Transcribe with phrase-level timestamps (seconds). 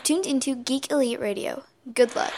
[0.00, 1.62] You've tuned into Geek Elite Radio.
[1.92, 2.32] Good luck.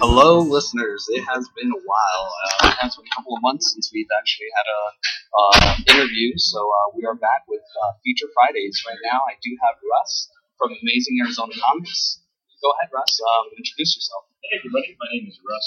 [0.00, 1.06] Hello, listeners.
[1.10, 2.32] It has been a while.
[2.64, 6.36] Uh, it has been a couple of months since we've actually had a uh, interview.
[6.36, 8.84] So uh, we are back with uh, Feature Fridays.
[8.84, 10.28] Right now, I do have Russ
[10.60, 12.20] from Amazing Arizona Comics.
[12.60, 13.16] Go ahead, Russ.
[13.18, 14.28] Um, introduce yourself.
[14.44, 15.66] Hey everybody, my name is Russ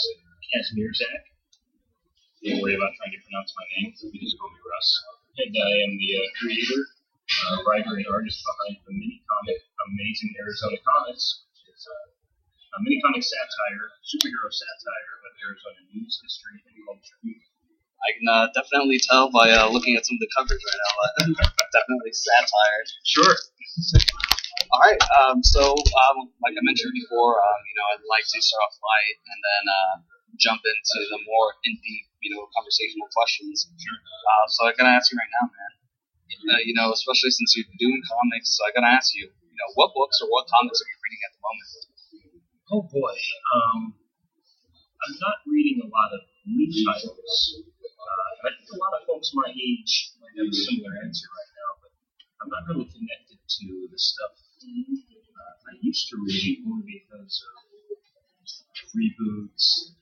[0.51, 1.31] Kazmierzak.
[2.45, 4.89] Don't worry about trying to pronounce my name, you just call me Russ.
[5.41, 6.81] And I am the uh, creator,
[7.49, 12.77] uh, writer, and artist behind the mini comic Amazing Arizona Comics, which is uh, a
[12.85, 17.54] mini comic satire, superhero satire of Arizona news, history, and culture.
[18.05, 20.93] I can uh, definitely tell by uh, looking at some of the coverage right now.
[21.57, 22.81] that definitely satire.
[23.01, 23.33] Sure.
[24.71, 25.01] All right.
[25.25, 28.77] Um, so, um, like I mentioned before, um, you know, I'd like to start off
[28.77, 29.93] light and then uh,
[30.37, 33.69] jump into the more in deep, you know, conversational questions.
[33.73, 33.99] Sure.
[33.99, 35.71] Uh, so I gotta ask you right now, man.
[36.45, 39.69] Uh, you know, especially since you're doing comics, so I gotta ask you, you know,
[39.77, 41.69] what books or what comics are you reading at the moment?
[42.73, 43.15] Oh boy.
[43.53, 43.93] Um,
[45.05, 47.61] I'm not reading a lot of new titles.
[48.05, 51.51] Uh, I think a lot of folks my age might have a similar answer right
[51.57, 51.91] now, but
[52.41, 58.87] I'm not really connected to the stuff uh, I used to read only because of
[58.97, 59.93] reboots,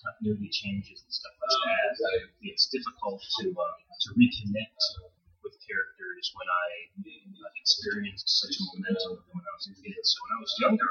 [0.00, 2.32] continuity changes, and stuff like that.
[2.42, 4.80] It's difficult to uh, to reconnect
[5.44, 10.00] with characters when I uh, experienced such a momentum when I was a kid.
[10.00, 10.88] So when I was younger,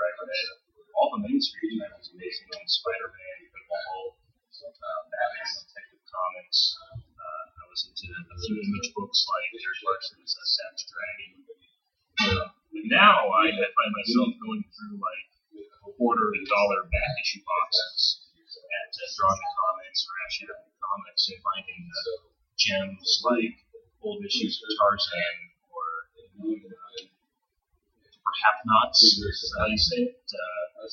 [29.61, 30.25] how you say it.
[30.33, 30.89] Uh,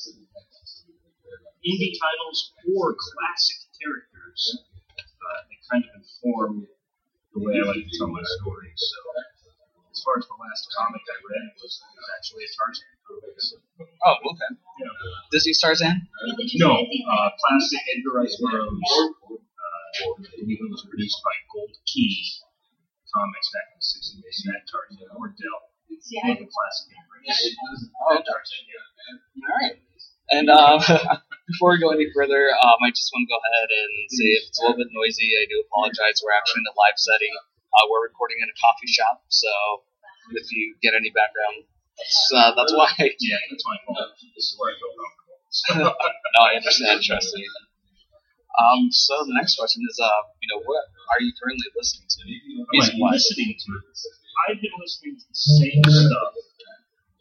[1.65, 4.41] indie titles or classic characters
[4.95, 6.63] uh, that kind of inform
[7.33, 8.77] the way I like to tell my stories.
[8.79, 8.99] So,
[9.91, 13.35] as far as the last comic I read was, was actually a Tarzan comic.
[13.41, 13.55] So,
[14.05, 14.51] Oh, okay.
[14.79, 14.95] you know,
[15.33, 16.07] Disney Tarzan?
[16.61, 18.79] no, uh, classic Edgar Rice Burroughs.
[19.27, 19.35] Uh,
[19.99, 22.13] it was produced by Gold Key
[23.11, 24.37] Comics back in the 60s.
[24.47, 25.59] That Tarzan or Dell.
[26.23, 27.59] One of the classic Edgar Rice.
[28.07, 29.43] Oh, Tarzan, yeah.
[29.43, 29.75] All right.
[30.49, 30.81] And uh,
[31.53, 34.49] before we go any further, um, I just want to go ahead and say if
[34.49, 36.25] it's a little bit noisy, I do apologize.
[36.25, 37.33] We're actually in a live setting.
[37.69, 39.49] Uh, we're recording in a coffee shop, so
[40.33, 41.69] if you get any background,
[42.01, 42.89] that's, uh, that's why.
[42.97, 44.17] Yeah, that's my fault.
[44.33, 45.93] This is where I feel comfortable.
[46.33, 46.97] no, I understand.
[47.05, 47.45] Trust me.
[48.57, 50.09] Um, so the next question is, uh,
[50.41, 52.19] you know, what are you currently listening to?
[52.25, 53.21] Am I Music-wise?
[53.21, 53.69] listening to?
[54.49, 56.33] I've been listening to the same stuff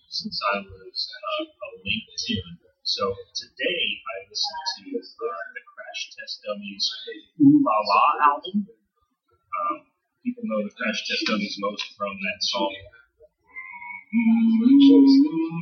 [0.09, 2.68] since I was uh, a late teen.
[2.89, 3.05] So
[3.37, 6.89] today I listened to uh, the Crash Test Dummies
[7.37, 8.65] Ooh La La album.
[8.65, 9.77] Um,
[10.25, 12.73] people know the Crash Test Dummies most from that song.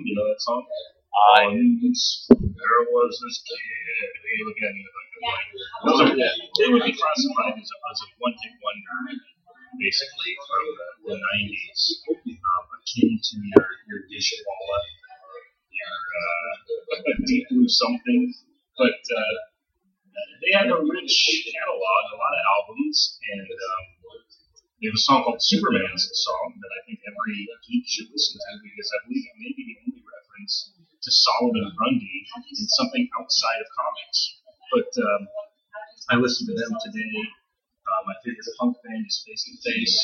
[0.07, 0.71] You know that song?
[1.35, 3.59] I Once there was this kid.
[3.59, 5.51] Hey, look at me like a blank.
[5.83, 9.19] Those are, they would be classified as a, as a one-hit wonder,
[9.83, 12.07] basically from the, the 90s,
[12.39, 14.79] um, akin to your your dishwalla,
[15.77, 18.35] your uh, deep blue something.
[18.77, 19.35] But uh,
[20.45, 21.17] they have a rich
[21.49, 23.85] catalog, a lot of albums, and um,
[24.81, 28.51] they have a song called Superman's song that I think every geek should listen to
[28.61, 33.61] because I believe it may be the only reference to Solomon Grundy in something outside
[33.65, 34.19] of comics.
[34.75, 35.23] But um,
[36.11, 37.17] I listened to them today.
[37.87, 39.95] Uh, my favorite punk band is Face to Face.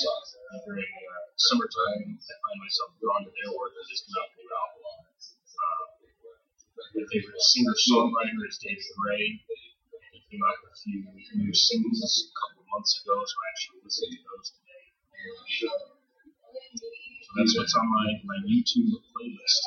[0.65, 3.75] During uh, summertime, I find myself drawn to their work.
[3.75, 5.02] They just come out a new album.
[6.93, 9.41] My favorite singer-songwriter is David Gray.
[10.13, 11.01] He came out with a few
[11.41, 14.85] new singles a couple of months ago, so I actually listened to those today.
[15.57, 15.69] So
[17.37, 19.65] that's what's on my, my YouTube playlist.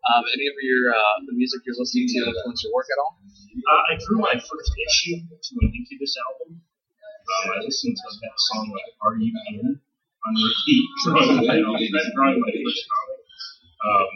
[0.00, 3.20] Um, any of your uh, the music you're listening to influence your work at all?
[3.20, 6.60] Uh, I drew my first issue to an Incubus album.
[6.60, 10.84] Um, I listened to that song like "Are You In" on repeat.
[11.04, 11.48] Drawing
[12.16, 13.20] drawing my first comic.
[13.80, 14.08] Um,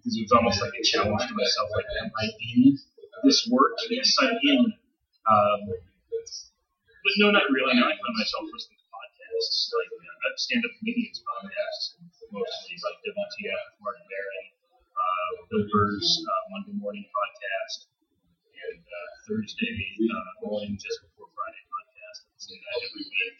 [0.00, 2.24] because it was almost like a challenge to myself, like, am I
[2.56, 2.72] in
[3.28, 3.76] this work?
[3.92, 4.72] Yes, I'm in.
[5.28, 7.76] Um, but no, not really.
[7.76, 12.00] Now I find myself listening to podcasts like uh, stand-up comedians podcasts,
[12.32, 14.46] mostly like WTF, Marc Maron,
[14.96, 17.92] uh, Bill Burr's uh, Monday Morning podcast,
[18.56, 22.24] and uh, Thursday uh, morning just before Friday podcast.
[22.24, 23.36] I that every week.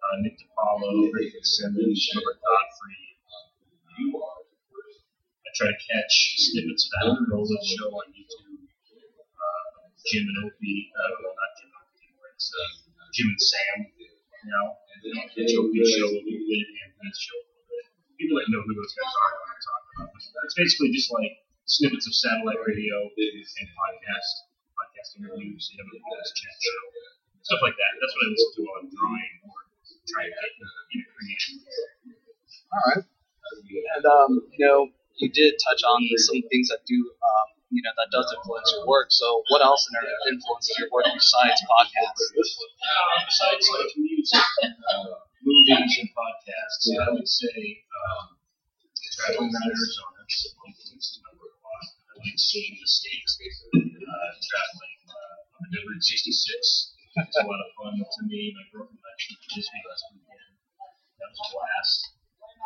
[0.00, 4.49] Uh, Nick DiPaolo, Greg Fitzsimmons, Gilbert Gottfried.
[5.50, 8.70] I try to catch snippets of Adam Carolla's show on YouTube.
[8.70, 12.06] Uh, Jim and Opie, uh, well, not Jim and Opie
[12.38, 12.70] it's uh,
[13.10, 13.76] Jim and Sam
[14.46, 14.78] now.
[15.34, 17.84] Catch Opie's show a little bit, Anthony's show a little bit.
[18.14, 20.22] People that know who those guys are I'm about.
[20.46, 21.34] It's basically just like
[21.66, 24.30] snippets of satellite radio and podcast,
[24.78, 26.80] podcast interviews, you know, the chat show,
[27.42, 27.90] stuff like that.
[27.98, 29.58] That's what I listen to while I'm drawing or
[30.14, 31.54] trying to get in a creation.
[32.70, 33.02] All right.
[33.02, 37.92] And um, you know, you did touch on some things that do, um, you know,
[37.96, 39.08] that does influence your work.
[39.12, 39.86] So, what else
[40.32, 42.24] influences your work besides podcasts?
[42.34, 48.36] Uh, besides like music, uh, movies, and podcasts, I would say um,
[49.20, 51.84] traveling around Arizona influences my work a lot.
[51.84, 54.96] I like seeing the states, uh, traveling.
[55.06, 56.96] Uh, I'm a number 66.
[57.10, 58.54] It's a lot of fun to me.
[58.54, 60.54] My girlfriend actually Disney last weekend.
[61.18, 62.00] That was a blast.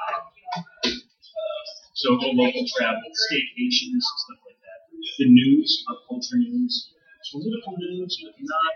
[0.04, 4.80] Um, so go local travel, staycations, and stuff like that.
[5.18, 6.90] The news, our culture news,
[7.30, 8.74] political news, but not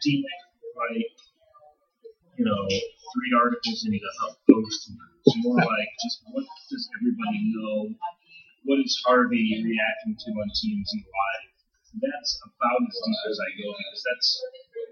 [0.00, 1.12] deep, like
[2.40, 5.28] you know, three articles in the HuffPost news.
[5.44, 7.92] More like just what does everybody know?
[8.64, 11.52] What is Harvey reacting to on TMZ Live?
[12.00, 14.28] That's about as deep as I go because that's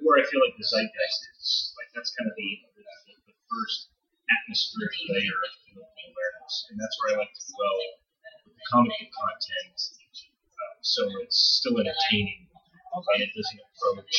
[0.05, 1.73] where I feel like the zeitgeist is.
[1.81, 2.85] Like that's kind of the the,
[3.33, 3.89] the first
[4.33, 7.77] atmospheric layer of awareness, and that's where I like to dwell
[8.47, 9.77] with the comic book content.
[9.77, 14.17] Uh, so it's still entertaining, and it doesn't approach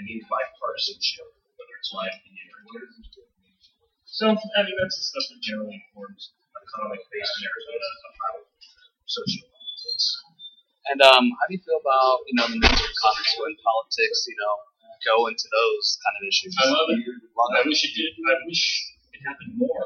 [0.00, 2.94] any bipartisanship, whether it's my opinion or yours.
[4.16, 8.48] So I mean that's the stuff that generally informs a comic based in Arizona about
[9.04, 10.06] social politics.
[10.88, 14.24] And um, how do you feel about you know the news of comics when politics,
[14.24, 14.54] you know,
[15.04, 16.52] go into those kind of issues?
[16.60, 17.00] I love it.
[17.02, 18.16] I wish it did.
[18.24, 18.62] I wish
[19.12, 19.84] it happened more.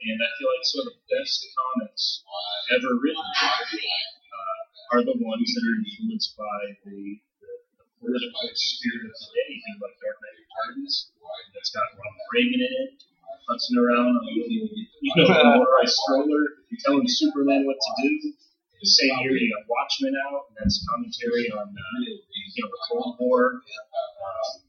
[0.00, 2.24] And I feel like some of the best comics
[2.72, 9.04] ever written uh, are the ones that are influenced by the, the, the political spirit
[9.04, 9.60] of today.
[9.60, 11.12] Think like Dark Knight Returns,
[11.52, 13.04] that's got Ronald Reagan in it,
[13.44, 18.32] futzing around on little, you know, a motorized stroller, telling Superman what to do.
[18.80, 22.82] The same year you got Watchmen out, and that's commentary on uh, you know the
[22.88, 23.60] Cold War.
[23.60, 24.64] Um,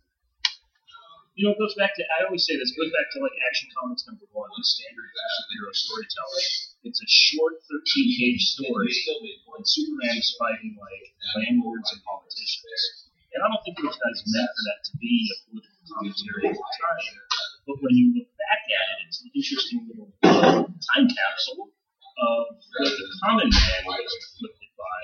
[1.36, 3.72] you know, it goes back to, I always say this goes back to like Action
[3.72, 6.48] Comics number one, the standard superhero storytelling.
[6.84, 7.82] It's a short 13
[8.20, 13.10] page story, and Superman is fighting like landlords and politicians.
[13.32, 16.58] And I don't think those guys meant for that to be a political commentary at
[16.60, 17.16] the time.
[17.64, 22.92] But when you look back at it, it's an interesting little time capsule of what
[22.92, 25.02] the common man was afflicted by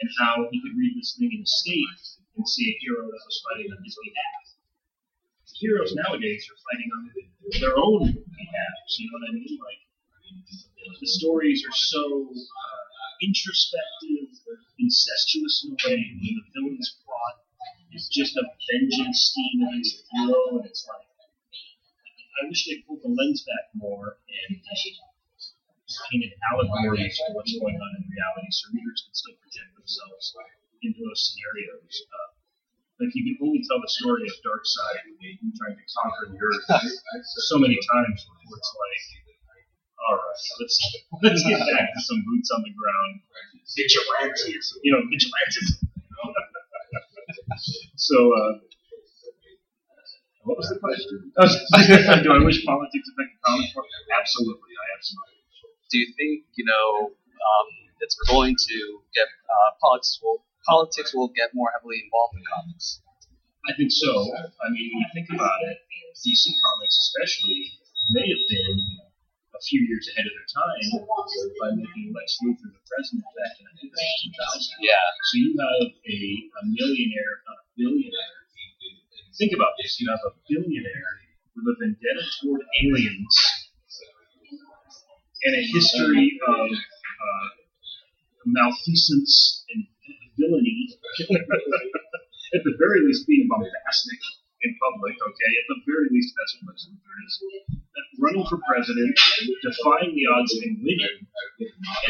[0.00, 2.00] and how he could read this thing in a state
[2.36, 4.40] and see a hero that was fighting on his behalf
[5.60, 7.12] heroes nowadays are fighting on
[7.60, 8.76] their own behalf.
[8.96, 9.58] You know what I mean?
[9.60, 9.84] Like
[10.98, 12.84] the stories are so uh,
[13.20, 14.32] introspective,
[14.80, 16.00] incestuous in a way.
[16.00, 17.44] When the villain's plot
[17.92, 21.04] is just a vengeance scheme against the hero, and it's like
[22.40, 24.16] I wish they pulled the lens back more
[24.48, 24.56] and
[26.10, 30.34] painted allegories to what's going on in reality, so readers can still project themselves
[30.82, 31.94] into those scenarios.
[32.10, 32.28] Uh,
[33.00, 35.08] like you can only tell the story of Dark Darkseid
[35.56, 36.60] trying to conquer the Earth
[37.48, 39.04] so many times before it's like,
[40.04, 40.76] all right, let's
[41.24, 43.24] let's get back to some boots on the ground,
[43.72, 45.80] vigilantes, you know, vigilantes.
[47.96, 48.60] so, uh,
[50.44, 51.32] what was the question?
[52.24, 53.84] Do I wish politics affected comics more?
[54.12, 55.39] Absolutely, I absolutely.
[55.90, 57.68] Do you think you know um,
[57.98, 58.78] it's going to
[59.14, 63.02] get uh, politics will politics will get more heavily involved in comics?
[63.68, 64.08] I think so.
[64.08, 65.84] I mean, when you think about it,
[66.16, 67.76] DC Comics especially
[68.12, 68.78] may have been
[69.52, 70.84] a few years ahead of their time
[71.60, 74.80] by making Lex Luthor the president back in I think that 2000.
[74.80, 75.06] Yeah.
[75.28, 76.18] So you have a,
[76.56, 78.38] a millionaire, not a billionaire.
[79.36, 80.00] Think about this.
[80.00, 81.12] You have a billionaire
[81.56, 83.59] with a vendetta toward aliens
[85.44, 87.48] and a history of uh,
[88.46, 89.86] malfeasance and
[90.38, 90.88] villainy.
[92.50, 94.18] At the very least, being bombastic
[94.66, 95.50] in public, okay?
[95.54, 97.34] At the very least, that's what Lex Luthor is.
[98.18, 99.14] Running for president,
[99.62, 101.30] defying the odds him winning,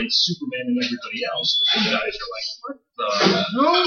[0.00, 3.84] and Superman and everybody else, the guys are like, what hell?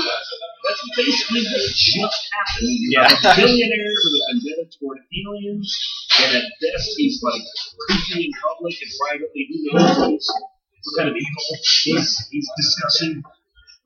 [0.64, 2.70] That's basically what just happened.
[2.72, 3.08] You Yeah.
[3.10, 5.70] have a billionaire with a vendetta toward aliens,
[6.20, 7.44] and at best he's like
[7.86, 9.44] creepy in public and privately.
[9.50, 11.44] Who knows what, kind of evil
[11.84, 13.24] he's, he's discussing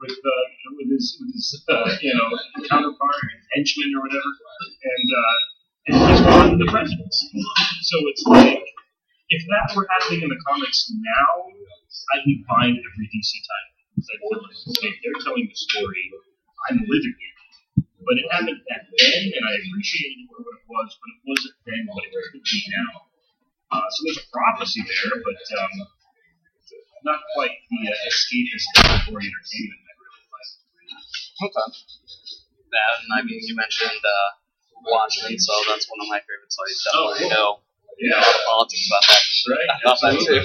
[0.02, 2.30] with uh, you know, with his with his uh, you know
[2.70, 3.18] counterpart
[3.54, 4.32] henchman or whatever,
[4.86, 5.38] and uh,
[5.88, 7.28] and he's running the presidency.
[7.82, 8.62] So it's like
[9.30, 11.34] if that were happening in the comics now,
[12.14, 13.77] I'd be buying every DC title.
[13.98, 16.06] Because I feel like okay, they're telling the story,
[16.70, 17.34] I'm living it.
[18.06, 21.20] But it happened back then, and I appreciated it for what it was, but it
[21.26, 23.10] wasn't then what it could be now.
[23.74, 25.74] Uh, so there's a prophecy there, but um,
[27.04, 28.70] not quite the uh, escapist
[29.12, 30.52] or entertainment I really like.
[31.52, 31.68] Okay.
[32.72, 34.30] That, and I mean, you mentioned uh,
[34.88, 36.56] Watchmen, so that's one of my favorites.
[36.56, 37.30] So I definitely Oh, cool.
[37.34, 37.50] know
[38.00, 38.20] Yeah.
[38.20, 39.24] a lot of politics about that.
[39.52, 39.70] Right?
[39.84, 40.44] Thought that too.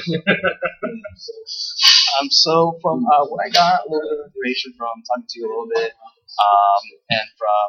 [2.21, 5.37] Um, so from uh, what I got, a little bit of information from talking to
[5.39, 7.67] you a little bit, um, and from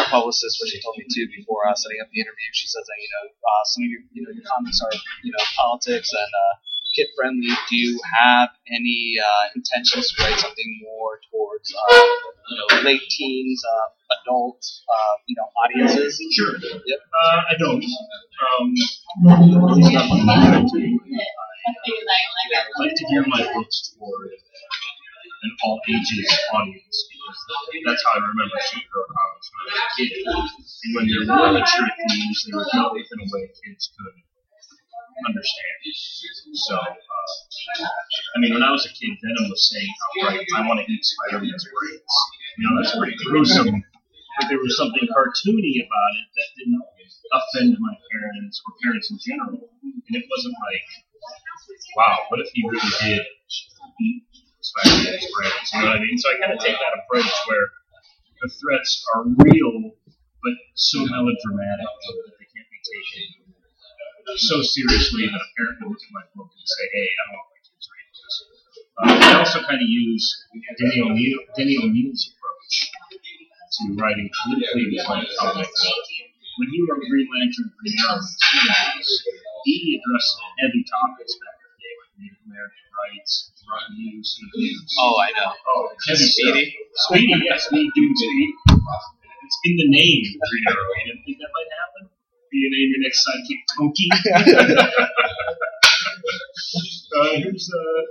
[0.00, 2.84] our publicist, what she told me too before uh, setting up the interview, she says
[2.84, 4.94] that you know uh, some of your you know your comics are
[5.24, 6.54] you know politics and uh,
[6.96, 7.52] kid friendly.
[7.68, 12.00] Do you have any uh, intentions to write something more towards uh,
[12.48, 13.86] you know late teens, uh,
[14.22, 16.16] adult uh, you know audiences?
[16.32, 16.56] Sure.
[16.56, 17.00] Yep.
[17.12, 17.84] Uh, I don't.
[17.84, 21.00] Um, it's not something I do.
[22.52, 24.30] I like to gear my books toward
[25.42, 27.38] an all ages audience because
[27.84, 30.12] that's how I remember superhero comics when I was a kid.
[30.24, 34.16] And when there were mature themes, they were dealt with in a way kids could
[35.28, 35.78] understand.
[36.54, 37.86] So, uh,
[38.34, 39.92] I mean, when I was a kid, Venom was saying
[40.24, 42.14] outright, I want to eat Spider-Man's brains.
[42.58, 43.84] You know, that's pretty gruesome.
[44.40, 46.80] But there was something cartoony about it that didn't
[47.32, 49.68] offend my parents or parents in general.
[49.84, 50.88] And it wasn't like,
[51.96, 53.22] wow, what if he really did
[54.00, 54.24] eat
[54.62, 55.66] Spider-Man's brains?
[55.74, 56.16] You know what I mean?
[56.18, 57.66] So I kind of take that approach where
[58.42, 59.92] the threats are real,
[60.42, 63.42] but so melodramatic that they can't be taken
[64.36, 67.36] so seriously that a parent can look at my book and say, hey, I don't
[67.36, 68.36] want my kids reading this.
[68.96, 70.24] Uh, I also kind of use
[70.78, 75.80] Denny O'Neil, Denny O'Neil's approach to writing politically inclined comics.
[76.60, 79.10] When he wrote Green Lantern the Arrow in the 70s,
[79.64, 84.38] he addressed heavy topics back in the day, like Native American rights, drug use.
[85.02, 85.50] Oh, I know.
[85.50, 86.70] Oh, heavy Speedy?
[87.10, 88.54] Speedy, yes, Speed, Doom Speed.
[89.42, 90.86] It's in the name, Green Arrow.
[91.02, 92.14] You didn't think that might happen?
[92.54, 94.06] Be name your next sidekick Toki.
[97.10, 98.06] uh, here's uh,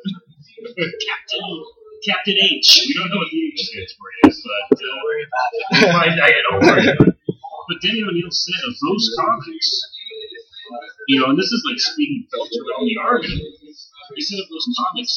[1.07, 1.47] Captain
[2.03, 2.83] Captain H.
[2.89, 5.63] We don't know what the H stands for yet, but uh, don't worry about it.
[5.71, 6.35] We'll find out.
[6.49, 7.15] Don't worry about it.
[7.69, 9.69] But Danny O'Neill said of those comics,
[11.07, 13.47] you know, and this is like speaking filter on the argument.
[14.15, 15.13] He said of those comics,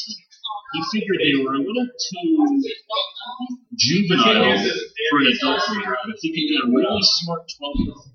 [0.74, 2.30] he figured they were a little too
[3.78, 8.10] juvenile for an adult reader, but if he could a really smart 12 year old.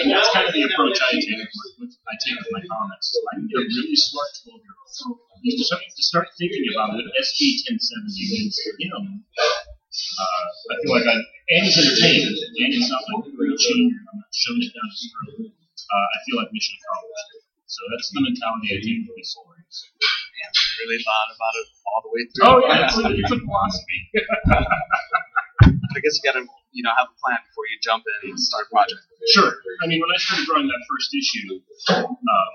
[0.00, 3.10] And that's kind of the approach I take with, with I take with my comics.
[3.10, 6.92] I can get a really smart 12 year old to start, to start thinking about
[6.94, 9.24] what SB 1070 means to him.
[9.40, 14.30] Uh, I feel like I'm, and he's entertained, and it's not like preaching, I'm not
[14.30, 15.50] shoving it down his throat.
[15.50, 17.39] Uh, I feel like mission accomplished.
[17.80, 19.76] So that's the mentality I take stories.
[19.88, 22.44] Man, I really thought about it all the way through.
[22.44, 24.00] Oh yeah, it's a, it's a philosophy.
[25.64, 26.44] I guess you gotta,
[26.76, 29.00] you know, have a plan before you jump in and start a project.
[29.32, 29.48] Sure.
[29.80, 31.56] I mean, when I started drawing that first issue,
[31.96, 32.52] um,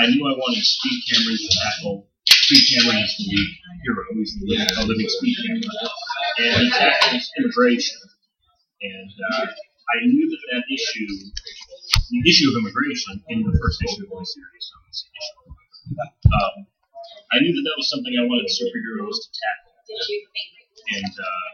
[0.00, 2.08] I knew I wanted Speed Cameron to tackle.
[2.24, 3.52] Speed Cameron is the lead
[3.84, 4.02] hero.
[4.16, 5.76] He's the living, a living Speed Cameron,
[6.40, 8.00] and he tackles immigration.
[8.80, 11.08] And uh, I knew that that issue,
[12.10, 15.44] the issue of immigration, in the first issue of my series, so it's issue
[15.94, 16.66] um,
[17.32, 19.74] I knew that that was something I wanted superheroes to tackle.
[20.84, 21.50] And uh,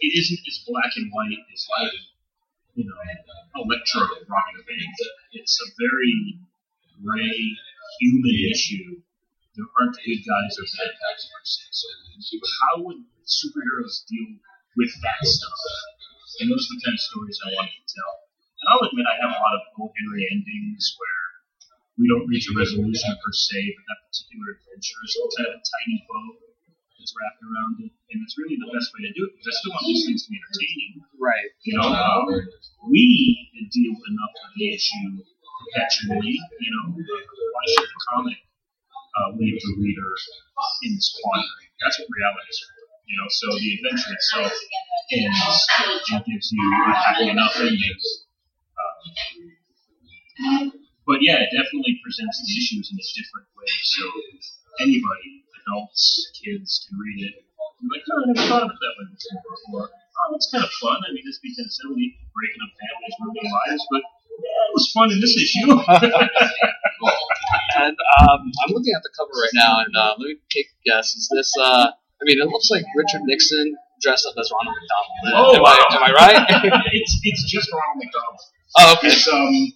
[0.00, 1.94] it isn't as black and white as like
[2.74, 2.98] you know
[3.56, 4.94] Electro robbing a bank.
[5.32, 6.40] It's a very
[7.02, 7.56] gray
[8.00, 9.02] human issue.
[9.56, 11.62] There aren't good guys or bad guys per se.
[11.70, 11.86] So
[12.62, 14.38] how would superheroes deal
[14.76, 15.99] with that stuff?
[16.38, 18.12] And those are the kind of stories I wanted to tell.
[18.62, 19.90] And I'll admit I have a lot of O.
[19.90, 21.22] Henry endings where
[21.98, 25.62] we don't reach a resolution per se, but that particular adventure is kind of a
[25.64, 26.26] tiny bow
[26.96, 27.92] that's wrapped around it.
[28.12, 30.20] And it's really the best way to do it because I still want these things
[30.24, 30.92] to be entertaining.
[31.16, 31.48] Right.
[31.64, 32.24] You know, um,
[32.88, 33.04] we
[33.72, 36.36] deal enough with the issue perpetually.
[36.36, 40.10] You know, why should the comic uh, leave the reader
[40.84, 41.66] in this quandary?
[41.80, 42.79] That's what reality is for.
[43.10, 44.54] You know, so the adventure itself
[45.10, 45.66] ends
[46.14, 47.98] and gives you a happy enough ending.
[50.46, 50.70] Um,
[51.02, 53.66] but yeah, it definitely presents the issues in a different way.
[53.82, 54.06] So
[54.78, 57.34] anybody, adults, kids, can read it.
[57.82, 59.42] You're like, oh, I never thought of it that way before.
[59.74, 61.02] Or, oh, that's kind of fun.
[61.02, 64.06] I mean, this be kind of silly, breaking up families, ruining lives, but
[64.38, 65.66] yeah, it was fun in this issue.
[67.76, 70.78] And um, I'm looking at the cover right now, and uh, let me take a
[70.84, 71.14] guess.
[71.14, 71.52] Is this?
[71.58, 75.20] Uh, I mean, it looks like Richard Nixon dressed up as Ronald McDonald.
[75.32, 75.72] Oh, am, wow.
[75.72, 76.38] I, am I right?
[76.92, 78.40] it's it's just Ronald McDonald.
[78.76, 79.08] oh, okay.
[79.08, 79.72] It's um,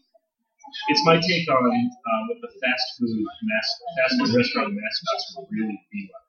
[0.88, 5.48] it's my take on uh, what the fast food mas- fast food restaurant mascots would
[5.50, 6.28] really be like.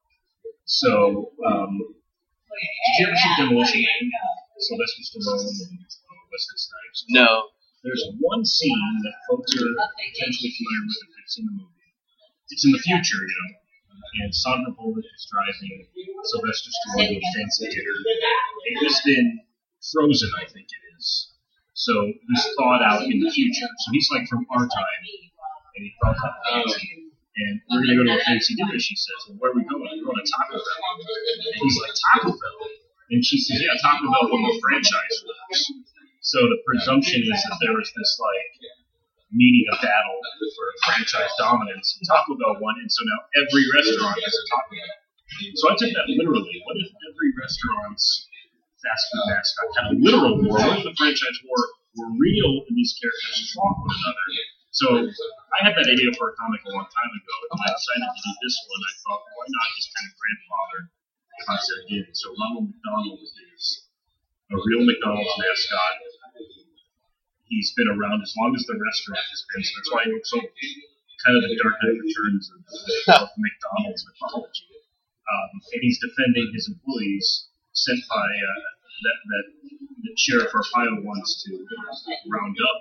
[0.66, 4.12] So, um, did you ever see Demolition Man?
[4.58, 5.84] Sylvester Stallone and
[6.32, 7.06] Wesley Snipes.
[7.10, 7.52] No.
[7.84, 11.90] There's one scene that folks are potentially familiar with if they've seen the movie.
[12.50, 13.50] It's in the future, you know,
[14.22, 15.88] and Sandra Bullock is driving
[16.24, 17.96] Sylvester Stallone to a fancy dinner.
[18.66, 19.42] It has been
[19.92, 21.32] Frozen, I think it is.
[21.74, 23.68] So he's thawed out in the future.
[23.68, 25.02] So he's like from our time,
[25.76, 26.64] and he thought out oh.
[26.66, 27.06] the future.
[27.36, 28.80] And we're gonna go to a fancy dinner.
[28.80, 29.84] She says, well, "Where are we going?
[29.84, 32.58] We're going to Taco Bell." And he's like, "Taco Bell?"
[33.12, 35.16] And she says, "Yeah, Taco Bell won the franchise.
[36.24, 38.52] So the presumption is that there was this like
[39.36, 40.20] meeting a battle
[40.56, 42.00] for franchise dominance.
[42.08, 44.96] Taco Bell won, and so now every restaurant has a Taco Bell.
[45.60, 46.56] So I took that literally.
[46.64, 48.32] What if every restaurant's
[48.80, 50.56] fast food mascot had a literal war?
[50.56, 51.60] What if the franchise war
[52.00, 54.28] were real and these characters fought one another?
[54.76, 58.12] So I had that idea for a comic a long time ago, and I decided
[58.12, 62.06] to do this one, I thought, why not just kind of grandfather the concept in?
[62.12, 63.88] So Ronald McDonald is
[64.52, 66.05] a real McDonald's mascot.
[67.56, 70.28] He's been around as long as the restaurant has been, so that's why he looks
[70.28, 70.44] so
[71.24, 72.60] kind of the Dark Knight Returns of,
[73.16, 74.68] of McDonald's mythology.
[75.24, 78.62] Um, and he's defending his employees sent by uh,
[79.08, 79.46] that that
[80.04, 81.52] the sheriff Arpaio wants to
[82.30, 82.78] round up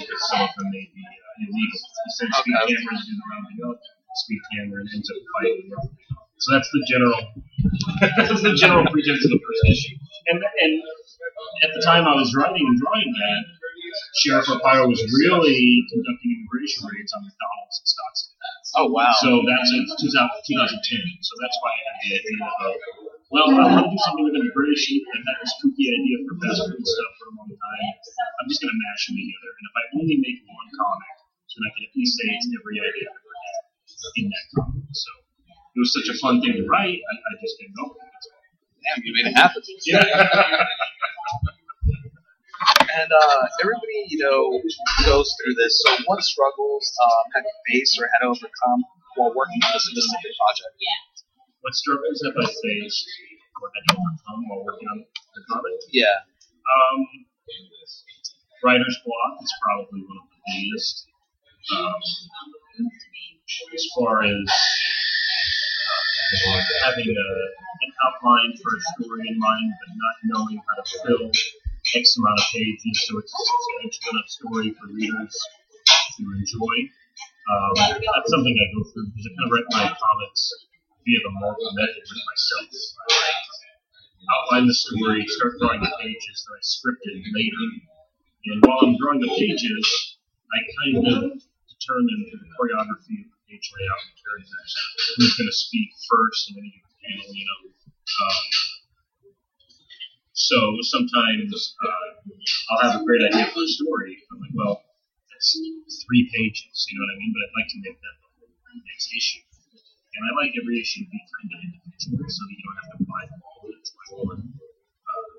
[0.00, 1.78] because some of them may be uh, illegal.
[1.78, 2.56] He sends Speed.
[2.56, 3.78] Cameron to do the rounding up.
[4.24, 5.70] Speed Cameron ends up fighting.
[6.40, 7.14] So that's the general
[8.16, 9.94] that's the general pretense of the first issue.
[10.32, 10.72] And and
[11.62, 13.59] at the time I was writing and drawing that,
[14.22, 18.40] Sheriff Arpaio was really conducting immigration raids on McDonald's in Scottsdale.
[18.78, 19.10] Oh wow.
[19.18, 20.06] So that's in 2010.
[20.06, 22.72] So that's why I had the idea of,
[23.30, 25.02] well, I want to do something with immigration.
[25.10, 27.94] I've had this kooky idea for fast food stuff for a long time.
[28.38, 29.50] I'm just going to mash them together.
[29.54, 31.14] And if I only make one comic,
[31.50, 33.62] then I can at least say it's every idea I've ever had
[34.22, 34.86] in that comic.
[34.94, 35.10] So
[35.74, 37.94] it was such a fun thing to write, I, I just didn't go.
[37.94, 39.62] Damn, you made it happen.
[39.86, 40.06] Yeah.
[42.96, 44.58] And uh, everybody, you know,
[45.04, 45.78] goes through this.
[45.84, 48.80] So, what struggles um, have you faced or had to overcome
[49.16, 50.74] while working on this specific project?
[51.60, 53.06] what struggles have I faced
[53.60, 55.76] or had to overcome while working on the comic?
[55.92, 56.24] Yeah.
[56.64, 56.98] Um,
[58.64, 61.06] writer's block is probably one of the biggest.
[61.76, 61.94] Um,
[63.74, 64.46] as far as
[66.46, 67.28] uh, having a,
[67.84, 71.30] an outline for a story in mind, but not knowing how to fill
[71.96, 75.34] X amount of pages so it's a substantial enough story for readers
[76.16, 76.76] to enjoy.
[77.50, 80.42] Um, that's something I go through because I kind of write my comics
[81.02, 82.68] via the Marvel method with myself.
[83.10, 83.50] I
[84.30, 87.64] outline the story, start drawing the pages, then I script it later.
[88.46, 89.84] And while I'm drawing the pages,
[90.46, 94.70] I kind of determine the choreography of the page layout and characters,
[95.16, 97.60] who's going to speak first in any given panel, you know.
[97.70, 98.44] Um,
[100.40, 100.56] so
[100.88, 102.08] sometimes uh,
[102.72, 104.24] I'll have a great idea for a story.
[104.32, 104.80] I'm like, well,
[105.28, 105.52] that's
[106.08, 107.32] three pages, you know what I mean?
[107.36, 109.44] But I'd like to make that the whole next issue.
[110.16, 112.92] And I like every issue to be kind of individual so that you don't have
[112.96, 114.42] to buy them all into one.
[114.48, 115.32] Uh,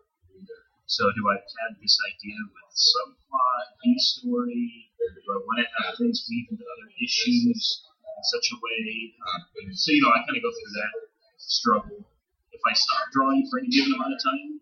[0.85, 4.93] so do I have this idea with subplot, B story?
[5.01, 9.17] Do I want to have things weave into other issues in such a way?
[9.17, 9.41] Uh,
[9.73, 10.93] so, you know, I kind of go through that
[11.41, 11.99] struggle.
[12.53, 14.60] If I stop drawing for any given amount of time,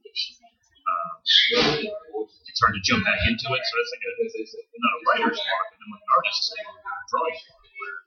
[2.48, 3.62] it's hard to jump back into it.
[3.64, 4.12] So that's like a,
[4.80, 7.38] not a writer's block, but like an artist's block, drawing
[7.80, 7.98] where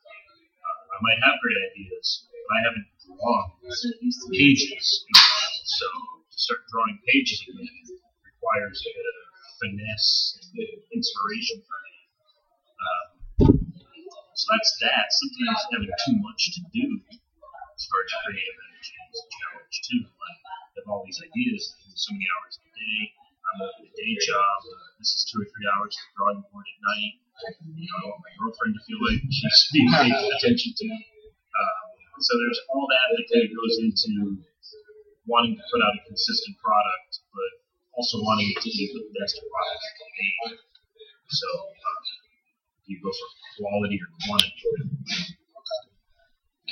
[0.60, 3.46] uh, I might have great ideas, but I haven't drawn
[4.34, 4.84] pages.
[5.80, 9.16] So to start drawing pages again requires a bit of
[9.62, 11.96] finesse and inspiration for me.
[12.82, 13.06] Um,
[14.34, 15.06] so that's that.
[15.08, 20.02] Sometimes having too much to do as far as creative energy is a challenge too.
[20.02, 20.38] Like,
[20.82, 23.14] have all these ideas, I do so many hours a day.
[23.42, 24.56] I'm working a day job.
[24.98, 27.14] This is two or three hours of drawing board at night.
[27.62, 30.86] You know, I want my girlfriend to feel like she's being paid attention to.
[30.90, 31.86] Um,
[32.18, 34.10] so there's all that that kind of goes into
[35.30, 37.50] wanting to put out a consistent product, but
[37.94, 40.28] also wanting it to be the best product it can be.
[41.30, 42.02] So uh,
[42.90, 43.28] you go for
[43.62, 44.66] quality or quantity.
[44.66, 45.82] Okay.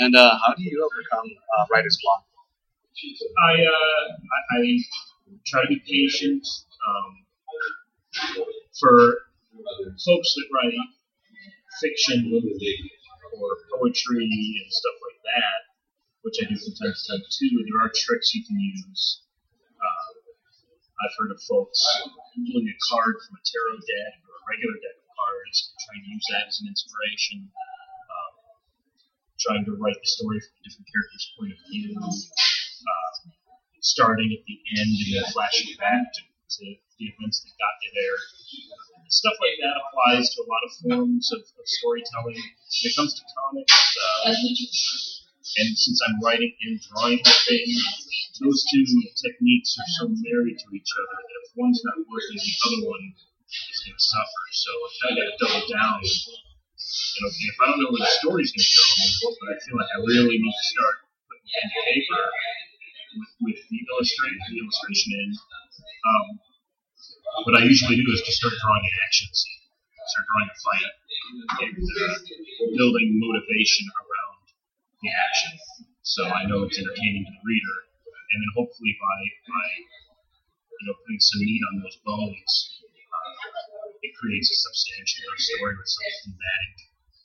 [0.02, 2.26] And uh, how do you overcome uh, writer's block?
[3.42, 4.60] I, uh, I, I
[5.46, 6.44] try to be patient.
[6.84, 7.29] Um,
[8.78, 8.94] for
[10.04, 10.74] folks that write
[11.80, 15.58] fiction or poetry and stuff like that,
[16.22, 19.22] which I do from time to time too, there are tricks you can use.
[19.80, 20.04] Uh,
[21.00, 21.80] I've heard of folks
[22.36, 26.10] pulling a card from a tarot deck or a regular deck of cards trying to
[26.12, 27.48] use that as an inspiration.
[27.48, 28.32] Um,
[29.40, 31.96] trying to write the story from a different character's point of view.
[31.96, 33.10] Uh,
[33.80, 36.22] starting at the end and then flashing back to,
[36.60, 36.64] to
[37.08, 38.18] events that got you there.
[39.08, 42.38] Stuff like that applies to a lot of forms of, of storytelling.
[42.38, 47.66] When it comes to comics, uh, and since I'm writing and drawing the thing,
[48.38, 48.86] those two
[49.18, 53.04] techniques are so married to each other that if one's not working, the other one
[53.50, 54.42] is going to suffer.
[54.54, 55.98] So I kind of got to double down.
[56.00, 58.78] And okay, if I don't know where the story's going to
[59.20, 60.94] go, but I feel like I really need to start
[61.26, 62.22] putting pen to paper
[63.18, 65.28] with, with the illustration, the illustration in.
[66.00, 66.26] Um,
[67.44, 69.62] what I usually do is just start drawing an action scene,
[70.08, 70.94] start drawing a fight,
[71.64, 72.16] and uh,
[72.76, 74.42] building motivation around
[75.02, 75.52] the action.
[76.02, 80.96] So I know it's entertaining to the reader, and then hopefully by by you know
[81.06, 82.50] putting some meat on those bones,
[82.82, 86.74] uh, it creates a substantial story with some thematic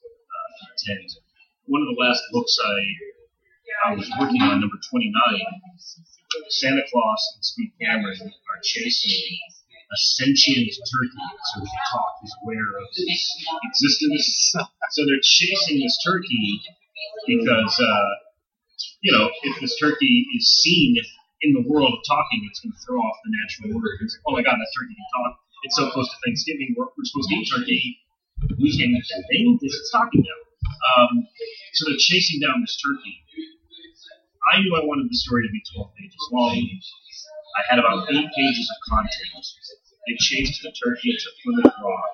[0.06, 1.10] uh, intent.
[1.66, 2.78] One of the last books I
[3.84, 5.12] I was working on, number 29,
[6.50, 9.40] Santa Claus and Speed Cameron are chasing
[9.92, 13.22] a sentient turkey, so he can talk, he's aware of his
[13.70, 14.56] existence.
[14.92, 16.62] So they're chasing this turkey
[17.28, 18.12] because, uh,
[19.02, 20.98] you know, if this turkey is seen
[21.42, 23.94] in the world of talking, it's going to throw off the natural order.
[24.02, 25.38] It's like, oh my god, that turkey can talk.
[25.64, 27.82] It's so close to Thanksgiving, we're, we're supposed to eat turkey.
[28.62, 30.40] We can't eat that thing it's talking now.
[30.98, 31.28] Um,
[31.74, 33.22] so they're chasing down this turkey.
[34.54, 36.54] I knew I wanted the story to be 12 pages long.
[37.56, 39.46] I had about eight pages of content.
[40.08, 42.14] They chased the turkey to Plymouth Rock,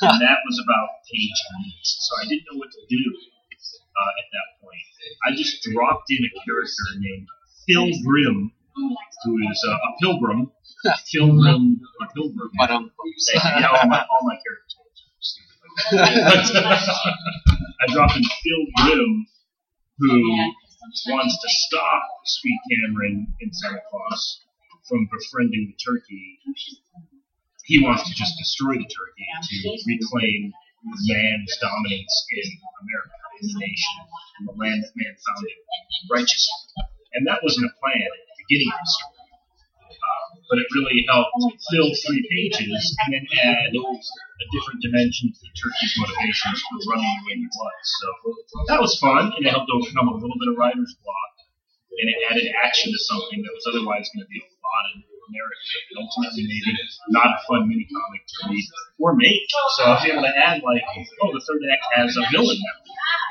[0.00, 1.84] and that was about page eight.
[1.84, 4.86] So I didn't know what to do uh, at that point.
[5.28, 7.28] I just dropped in a character named
[7.68, 8.52] Phil Grimm,
[9.24, 10.50] who is uh, a pilgrim.
[11.12, 12.50] Phil Grimm, a pilgrim.
[12.58, 12.90] But um,
[13.34, 16.54] yeah, all my, all my characters are stupid.
[16.64, 16.64] But,
[17.88, 19.26] I dropped in Phil Grimm,
[19.98, 20.36] who
[21.08, 24.40] wants to stop Speed Cameron and Santa Claus
[24.88, 26.40] from befriending the turkey.
[27.64, 29.56] He wants to just destroy the turkey to
[29.88, 30.52] reclaim
[30.84, 32.48] man's dominance in
[32.84, 33.96] America, in the nation,
[34.40, 35.56] in the land that man founded
[36.12, 36.84] righteously.
[37.14, 39.13] And that wasn't a plan at the beginning of the story.
[40.54, 41.34] But it really helped
[41.66, 47.10] fill three pages and then add a different dimension to the turkey's motivations for running
[47.10, 47.82] the way he was.
[47.82, 48.06] So
[48.70, 51.32] that was fun, and it helped overcome a little bit of writer's block,
[51.98, 55.13] and it added action to something that was otherwise going to be a lot of
[55.28, 56.70] America, and ultimately maybe
[57.14, 58.64] not a fun mini comic to read
[59.00, 59.42] or make.
[59.76, 60.82] So I was able to add like,
[61.22, 62.76] oh, the third act has a villain now.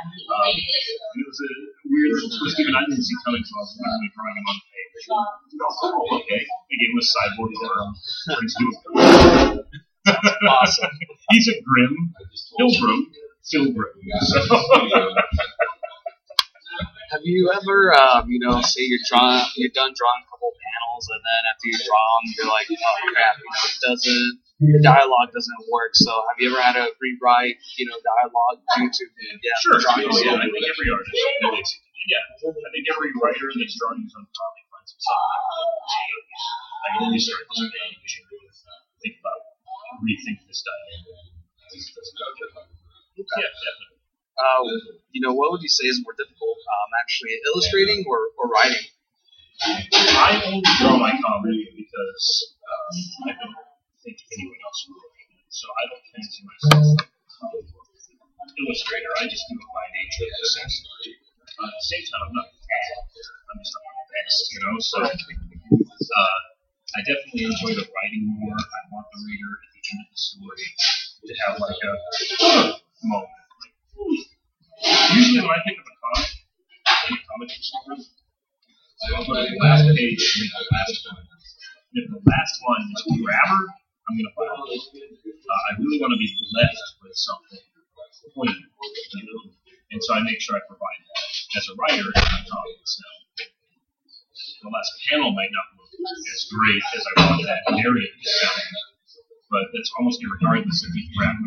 [0.03, 1.51] Um, and it was a
[1.87, 4.55] weird little twist even I didn't see coming, so I was literally drawing him on
[4.59, 5.07] the page.
[5.07, 6.41] Oh, okay.
[6.43, 7.89] They gave him a cyborg arm.
[10.05, 10.89] Awesome.
[11.29, 12.13] He's a grim
[12.59, 13.07] pilgrim.
[13.49, 13.93] Pilgrim.
[14.21, 14.39] So,
[17.13, 21.05] Have you ever, um, you know, say you're drawing, you're done drawing a couple panels,
[21.13, 24.81] and then after you draw them, you're like, oh crap, you know, it doesn't, the
[24.81, 25.93] dialogue doesn't work.
[25.93, 29.03] So, have you ever had to rewrite, you know, dialogue due to
[29.45, 29.77] yeah, sure.
[29.77, 30.09] drawing?
[30.09, 31.13] Yeah, I think every artist.
[32.09, 32.17] Yeah,
[32.49, 35.21] I think every writer that's drawing his own comic finds himself.
[36.81, 38.25] Like, when you start this page,
[39.05, 39.53] think about
[40.01, 41.29] rethink this dialogue.
[43.13, 43.92] Yeah, definitely.
[44.33, 44.65] Uh,
[45.11, 48.85] you know, what would you say is more difficult, um, actually illustrating or, or writing?
[49.61, 52.25] I only draw my comic because
[52.65, 52.93] um,
[53.29, 53.55] I don't
[54.01, 55.13] think anyone else will.
[55.53, 57.13] So I don't fancy myself
[58.43, 59.11] an illustrator.
[59.21, 61.13] I just do it by nature necessity.
[61.45, 63.05] Uh, at the same time, I'm not bad.
[63.05, 64.75] I'm just not the best, you know.
[64.81, 66.39] So uh,
[66.97, 68.57] I definitely enjoy the writing more.
[68.57, 70.67] I want the reader at the end of the story
[71.21, 71.93] to have like a
[73.05, 73.42] moment.
[75.13, 76.25] Like, usually when I pick up a comic,
[77.05, 78.01] in a comic book
[79.13, 81.21] I'll go to the last page and read the last one.
[81.21, 83.61] And if the last one is grabber,
[84.09, 84.81] I'm going to buy it.
[84.89, 87.61] Uh, I really want to be left with something
[88.33, 89.53] poignant, you know?
[89.93, 92.97] And so I make sure I provide that as a writer in my comics.
[92.97, 93.45] Now,
[94.65, 98.65] the last panel might not look as great as I want that narrative to sound,
[99.53, 101.37] but that's almost irregardless if you grab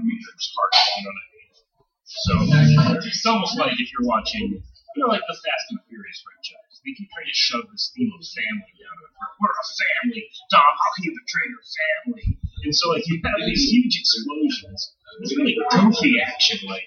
[3.27, 6.79] it's almost like if you're watching, you know, like the Fast and Furious franchise.
[6.87, 9.35] they keep trying to shove this theme of family down our throat.
[9.43, 10.25] We're a family.
[10.47, 12.39] Dom, how can you betray your family?
[12.39, 14.95] And so, like, you have these huge explosions.
[15.27, 16.87] It's really goofy action, like,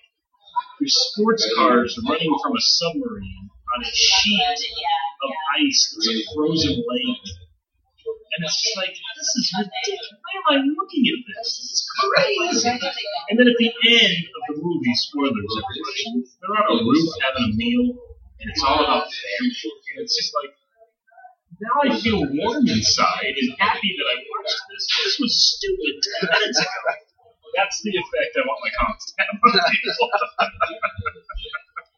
[0.79, 6.79] there's sports cars running from a submarine on a sheet of ice that's a frozen
[6.79, 7.27] lake.
[8.39, 10.07] And it's just like, this is ridiculous.
[10.15, 11.49] Why am I looking at this?
[11.59, 12.71] This is crazy.
[13.27, 15.49] And then at the end of the movie, spoilers,
[16.39, 17.99] they're on a roof having a meal,
[18.39, 19.59] and it's all about family.
[19.91, 20.53] And it's just like,
[21.59, 24.87] now I feel warm inside and happy that I watched this.
[24.87, 26.79] This was stupid 10 minutes ago.
[27.57, 30.07] That's the effect I want my comments to have on people.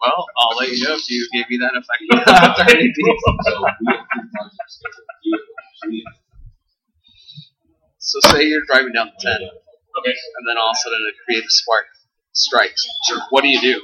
[0.01, 0.97] Well, I'll let you know
[1.63, 3.07] if you gave me that effect after anything.
[8.01, 10.15] So say you're driving down the 10, Okay.
[10.17, 11.85] and then all of a sudden a creative spark
[12.33, 12.81] strikes.
[13.29, 13.77] What do you do?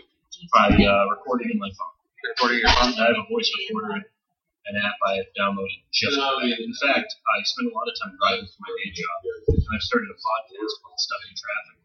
[0.53, 1.93] By uh, recording in my phone.
[2.23, 2.93] You're recording your phone?
[2.97, 6.17] I have a voice recorder, an app I have downloaded just.
[6.17, 9.17] In fact, I spend a lot of time driving for my day job,
[9.53, 11.77] and I've started a podcast called Stuck in Traffic,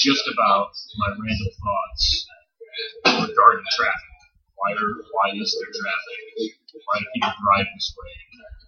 [0.00, 2.26] just about my random thoughts
[3.28, 4.17] regarding traffic.
[4.58, 6.18] Why are why is there traffic?
[6.84, 8.10] Why do people drive this way?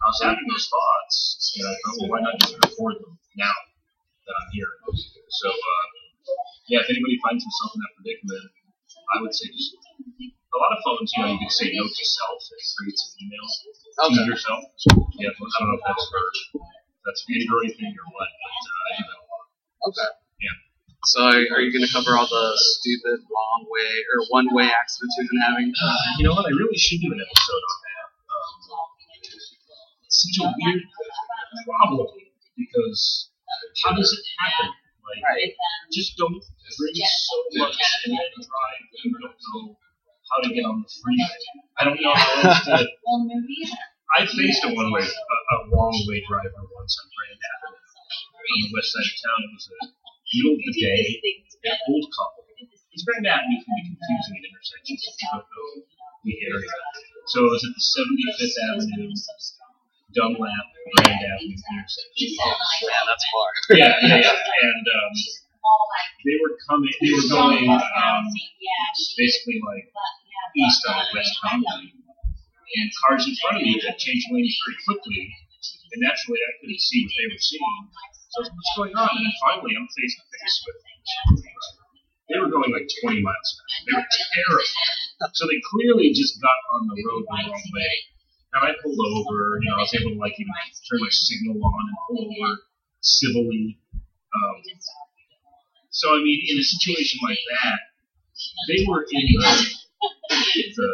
[0.00, 1.16] I was having those thoughts,
[1.58, 3.52] and I thought, well, why not just record them now
[4.24, 4.70] that I'm here?
[5.28, 5.84] So, uh,
[6.72, 8.48] yeah, if anybody finds themselves in that predicament,
[9.12, 12.04] I would say just a lot of phones, you know, you can say note to
[12.06, 14.62] self and it creates an email to yourself.
[15.18, 16.22] Yeah, I don't know if that's for
[17.06, 19.44] that's an Android thing or what, but uh, I do that a lot.
[19.90, 20.10] Okay.
[21.00, 21.08] Yeah.
[21.08, 21.20] So
[21.56, 25.30] are you going to cover all the stupid wrong way or one way accidents we've
[25.30, 25.72] been having?
[25.72, 26.44] Uh, you know what?
[26.46, 28.06] I really should do an episode on that.
[28.28, 28.52] Um,
[30.04, 30.82] it's such a weird
[31.64, 32.06] problem
[32.56, 33.30] because
[33.84, 34.68] how does it happen?
[35.00, 35.50] Like, Right.
[35.90, 37.74] just don't drink so much
[38.06, 39.74] and then drive when you don't know
[40.30, 41.34] how to get on the freeway.
[41.80, 42.86] I don't know how else to.
[43.08, 43.72] Well, movies.
[44.14, 48.58] I faced a one way, a, a wrong way driver once on Grand Avenue on
[48.66, 49.38] the west side of town.
[49.46, 49.78] It was a
[50.34, 51.02] middle of the day,
[51.66, 52.46] an old couple.
[52.58, 55.70] Because Grand Avenue can be confusing at intersections if you don't know
[56.26, 56.74] the area.
[57.30, 59.14] So it was at the 75th Avenue,
[60.10, 60.66] Dunlap,
[60.98, 62.34] Grand Avenue intersection.
[62.82, 63.48] Man, that's far.
[63.78, 64.34] Yeah, yeah, yeah.
[64.34, 65.12] And um,
[66.26, 68.24] they were coming, they were going um,
[69.14, 69.86] basically like
[70.58, 71.94] east on West Conway.
[72.70, 75.30] And cars in front of me that changed lanes very quickly.
[75.94, 77.90] And naturally, I couldn't see what they were seeing.
[78.30, 79.10] What's going on?
[79.10, 80.78] And finally, I'm face to face with.
[82.30, 83.82] They were going like 20 miles an hour.
[83.90, 85.34] They were terrified.
[85.34, 87.92] So they clearly just got on the road the wrong way.
[88.54, 89.58] And I pulled over.
[89.58, 90.54] You know, I was able to like even
[90.86, 92.70] turn my signal on and pull over
[93.02, 93.82] civilly.
[93.98, 94.56] Um,
[95.90, 97.78] so I mean, in a situation like that,
[98.70, 99.79] they were in the,
[100.30, 100.86] the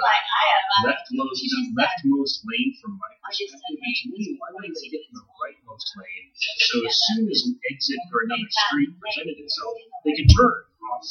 [0.85, 1.41] leftmost
[1.77, 3.61] leftmost lane from my perspective.
[3.61, 6.29] And to me, why wouldn't they get in the rightmost lane?
[6.37, 10.57] So as soon as an exit or another street presented itself, they could turn
[10.89, 11.07] off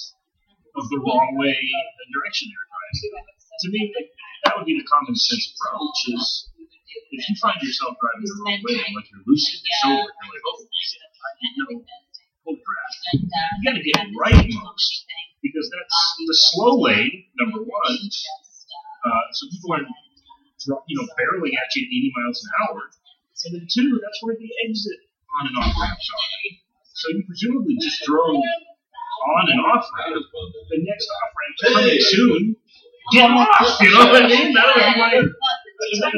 [0.82, 3.34] of the wrong way, the direction they were driving.
[3.56, 4.10] To me, like,
[4.44, 6.00] that would be the common sense approach.
[6.18, 6.50] Is
[7.16, 10.46] if you find yourself driving the wrong way, like you're lucid, you're sober, you're like,
[10.50, 11.86] oh, shit, I didn't know.
[12.44, 12.90] Holy crap.
[13.16, 15.06] You gotta get rightmost
[15.46, 17.98] because that's the slow lane, number one.
[19.06, 19.78] Uh, so people
[20.66, 22.82] dro- you know, barreling at you at 80 miles an hour.
[23.46, 25.06] And then two, that's where the exit
[25.38, 26.26] on and off ramps are.
[26.98, 30.18] So you presumably just drove on and off ramp.
[30.18, 32.56] The next off ramp coming soon.
[33.14, 33.78] Get off!
[33.82, 34.50] You know what I mean?
[34.58, 35.14] That would be my.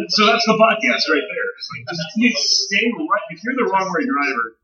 [0.07, 1.47] So that's the podcast right there.
[1.59, 3.27] It's like just you stay right.
[3.31, 4.55] If you're the wrong way driver,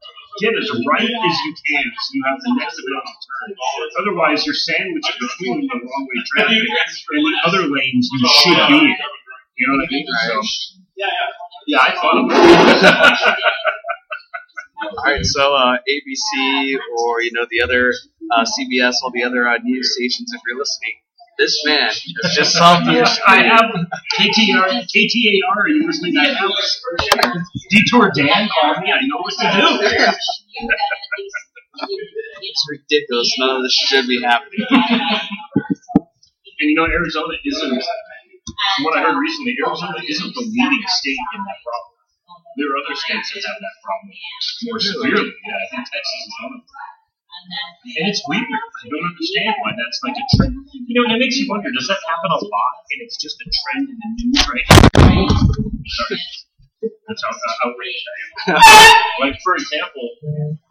[0.41, 3.49] get as right as you can so you have the next available turn.
[3.99, 8.79] Otherwise, you're sandwiched between the wrong way traffic and the other lanes you should be
[8.89, 8.97] in.
[9.57, 10.05] You know what I mean?
[10.25, 10.41] So,
[11.67, 13.35] yeah, I thought it.
[14.83, 17.93] All right, so uh, ABC or you know the other
[18.31, 20.95] uh, CBS, all the other uh, news stations, if you're listening,
[21.37, 22.01] this man has
[22.35, 23.21] just solved the issue.
[23.27, 23.71] I have
[24.19, 25.55] KTR, KTAR.
[25.57, 26.17] Are you listening?
[26.17, 26.51] I have
[27.69, 28.91] Detour Dan called me.
[28.91, 29.67] I know what to do.
[32.41, 33.35] It's ridiculous.
[33.39, 34.67] None of this should be happening.
[36.59, 37.83] And you know, Arizona isn't.
[38.75, 41.93] From what I heard recently, Arizona isn't the leading state in that problem.
[42.57, 44.13] There are other states that have that problem
[44.69, 45.33] more severely.
[45.33, 46.92] Yeah, I think Texas is one of them.
[47.43, 48.47] And it's weird.
[48.47, 50.55] I don't understand why that's like a trend.
[50.73, 53.35] You know, and it makes you wonder: does that happen a lot, and it's just
[53.43, 54.87] a trend in the news right now?
[55.27, 56.19] Sorry.
[57.07, 58.15] That's how uh, outraged I
[58.51, 58.59] am.
[59.23, 60.03] like, for example,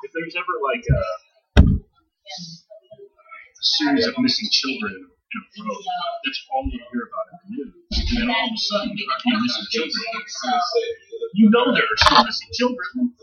[0.04, 1.00] if there's ever like a,
[1.64, 1.72] a
[3.64, 5.08] series of missing children in a
[5.64, 5.72] row,
[6.24, 7.72] that's all you hear about in the news.
[8.12, 10.04] And then all of a sudden, there are missing children.
[11.32, 13.16] You know there are still missing children.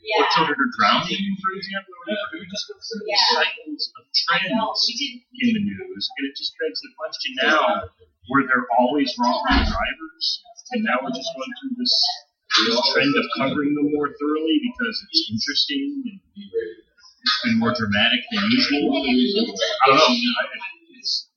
[0.00, 2.32] Or children are drowning, for example, or whatever.
[2.40, 6.80] You just go through these cycles of trends in the news, and it just begs
[6.80, 7.84] the question now:
[8.32, 10.24] Were there always wrong drivers,
[10.72, 11.94] and now we're just going through this
[12.66, 18.20] this trend of covering them more thoroughly because it's interesting and it's been more dramatic
[18.32, 18.90] than usual.
[18.90, 20.34] I don't know.
[20.40, 20.44] I,
[21.00, 21.28] it's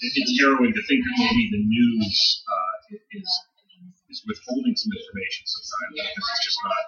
[0.00, 2.16] it's harrowing to think that maybe the news
[2.48, 3.28] uh, is
[4.10, 6.84] is withholding some information sometimes because it's just not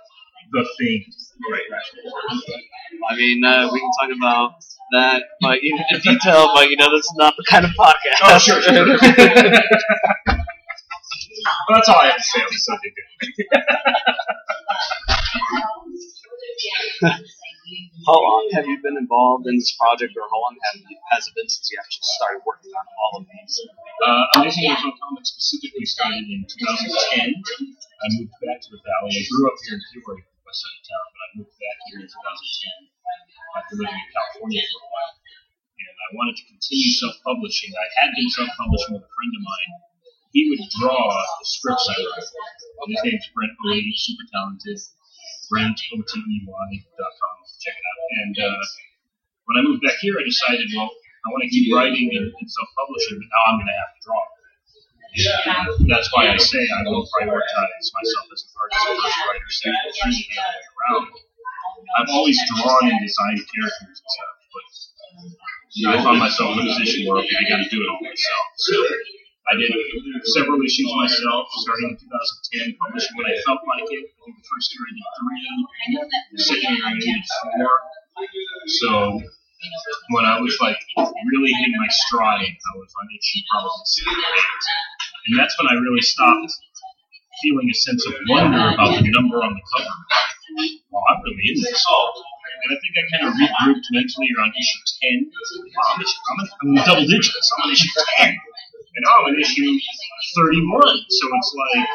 [0.50, 1.04] the thing
[1.50, 1.62] right.
[3.10, 4.54] I mean, uh, we can talk about
[4.92, 8.20] that like in, in detail, but you know, this is not the kind of podcast.
[8.24, 8.86] Oh, sure, sure.
[8.86, 8.96] well,
[11.74, 12.98] that's all I have to say on the subject.
[18.06, 21.26] How long have you been involved in this project, or how long have you, has
[21.26, 23.54] it been since you actually started working on all of these?
[24.02, 27.30] Uh, Amazing Arizona Comics specifically started in 2010.
[27.30, 29.14] I moved back to the Valley.
[29.14, 32.08] I grew up here in Peoria, side of town, but I moved back here in
[32.08, 32.92] 2010
[33.58, 35.14] after living in California for a while.
[35.82, 37.72] And I wanted to continue self-publishing.
[37.74, 39.72] I had been self-publishing with a friend of mine.
[40.32, 42.24] He would draw the scripts I wrote.
[42.88, 44.80] His name's Brent Otey, super talented.
[45.52, 47.36] Brent, O-T-E-Y.com.
[47.60, 48.00] Check it out.
[48.24, 48.64] And uh,
[49.44, 52.48] when I moved back here, I decided, well, I want to keep writing and, and
[52.48, 54.31] self-publishing, but now I'm going to have to draw.
[55.12, 59.76] And that's why I say I will prioritize myself as an artist first, writer second,
[60.08, 61.06] and the other around.
[62.00, 64.64] I've always drawn and designed characters and stuff, but
[65.92, 68.44] I found myself in a position where I got to do it all myself.
[68.56, 68.74] So
[69.52, 69.72] I did
[70.32, 71.96] several issues myself, starting in
[72.72, 74.04] 2010, publishing when I felt like it.
[74.08, 75.44] I think the first year I did three,
[76.32, 77.68] the second year I did four.
[78.80, 79.20] So
[80.14, 80.78] when I was like
[81.28, 84.64] really hitting my stride, I was on issue probably seven or eight.
[85.26, 86.50] And that's when I really stopped
[87.40, 89.94] feeling a sense of wonder about the number on the cover.
[90.90, 91.82] Well, I'm really into this.
[91.82, 95.26] And I think I kind of regrouped mentally around issue 10.
[95.26, 97.48] Wow, I'm, issue, I'm, in, I'm in double digits.
[97.58, 97.90] I'm on issue
[98.22, 98.30] 10.
[98.30, 100.78] And now I'm in issue 31.
[101.10, 101.88] So it's like,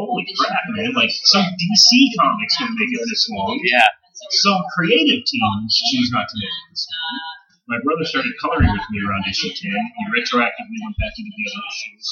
[0.00, 0.96] holy crap, man.
[0.96, 3.60] Like, some DC comics don't make it this long.
[3.68, 3.84] Yeah.
[4.46, 7.16] Some creative teams choose not to make it this long.
[7.68, 9.58] My brother started coloring with me around issue 10.
[9.60, 12.06] He retroactively went back into the other issues.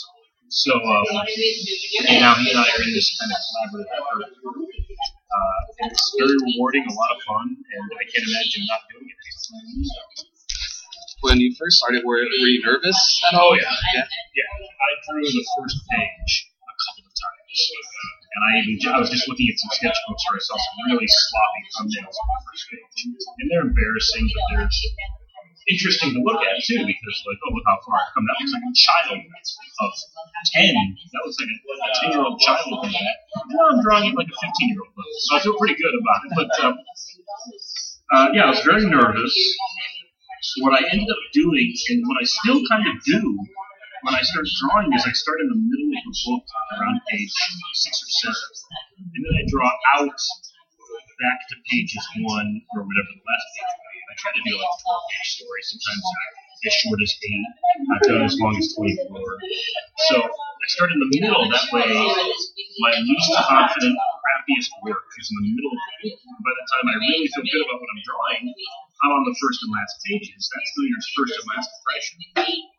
[0.55, 4.23] So, um, and now he and I are in this kind of collaborative effort.
[4.31, 9.19] Uh, it's very rewarding, a lot of fun, and I can't imagine not doing it.
[11.27, 12.95] When you first started, were, were you nervous
[13.27, 13.67] at Oh yeah,
[13.99, 14.07] Yeah.
[14.07, 14.47] yeah.
[14.55, 17.59] I drew the first page a couple of times,
[18.31, 21.11] and I even I was just looking at some sketchbooks where I saw some really
[21.11, 24.71] sloppy thumbnails on the first page, and they're embarrassing, but they're
[25.69, 28.25] interesting to look at too because like oh look how far I've come.
[28.29, 29.91] That looks like a child of
[30.53, 30.75] ten.
[31.13, 33.17] That looks like a, a ten year old child do that.
[33.35, 34.93] And now I'm drawing it like a fifteen year old.
[34.95, 36.31] So I feel pretty good about it.
[36.37, 36.75] But um,
[38.13, 39.35] uh, yeah, I was very nervous.
[40.61, 43.21] What I ended up doing, and what I still kind of do
[44.05, 46.45] when I start drawing, is I start in the middle of the book
[46.77, 47.33] around page
[47.73, 48.45] six or seven,
[49.01, 50.21] and then I draw out
[51.21, 53.97] back to pages one or whatever the last page be.
[54.05, 55.61] I try to do like a 12 page story.
[55.63, 56.33] Sometimes I'm
[56.65, 57.47] as short as eight.
[57.93, 59.05] I've done as long as 24.
[60.09, 61.45] So I start in the middle.
[61.51, 61.89] That way,
[62.81, 65.77] my least confident, crappiest work is in the middle
[66.45, 68.45] by the time I really feel good about what I'm drawing,
[69.05, 70.45] I'm on the first and last pages.
[70.53, 72.17] That's the reader's first and last impression.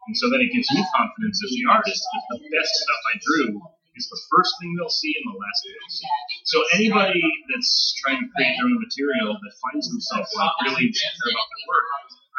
[0.05, 3.15] And so then it gives me confidence as the artist that the best stuff I
[3.21, 3.49] drew
[3.95, 6.11] is the first thing they'll see and the last thing they'll see.
[6.43, 11.15] So anybody that's trying to create their own material that finds themselves like really care
[11.31, 11.87] about their work,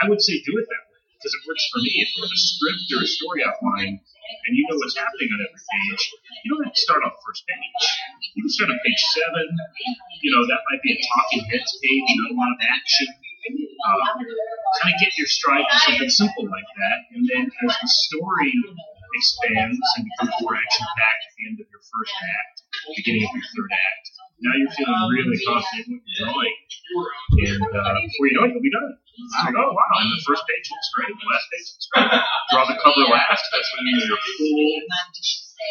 [0.01, 1.93] I would say do it that way because it works for me.
[2.05, 5.39] If you have a script or a story outline and you know what's happening on
[5.43, 6.03] every page,
[6.45, 7.83] you don't have to start on the first page.
[8.37, 9.47] You can start on page seven.
[10.23, 13.09] You know that might be a talking heads page, not a lot of action.
[13.47, 14.03] Um,
[14.83, 18.51] kind of get your stride to something simple like that, and then as the story
[19.17, 22.57] expands and becomes more action packed at the end of your first act,
[23.01, 24.05] beginning of your third act,
[24.37, 26.57] now you're feeling really confident with your drawing,
[27.41, 28.93] and uh, before you know it, you'll be done.
[29.17, 32.13] It's like, oh wow, and the first page looks great, the last page looks great.
[32.53, 33.45] Draw the cover last.
[33.49, 34.77] That's when you're full.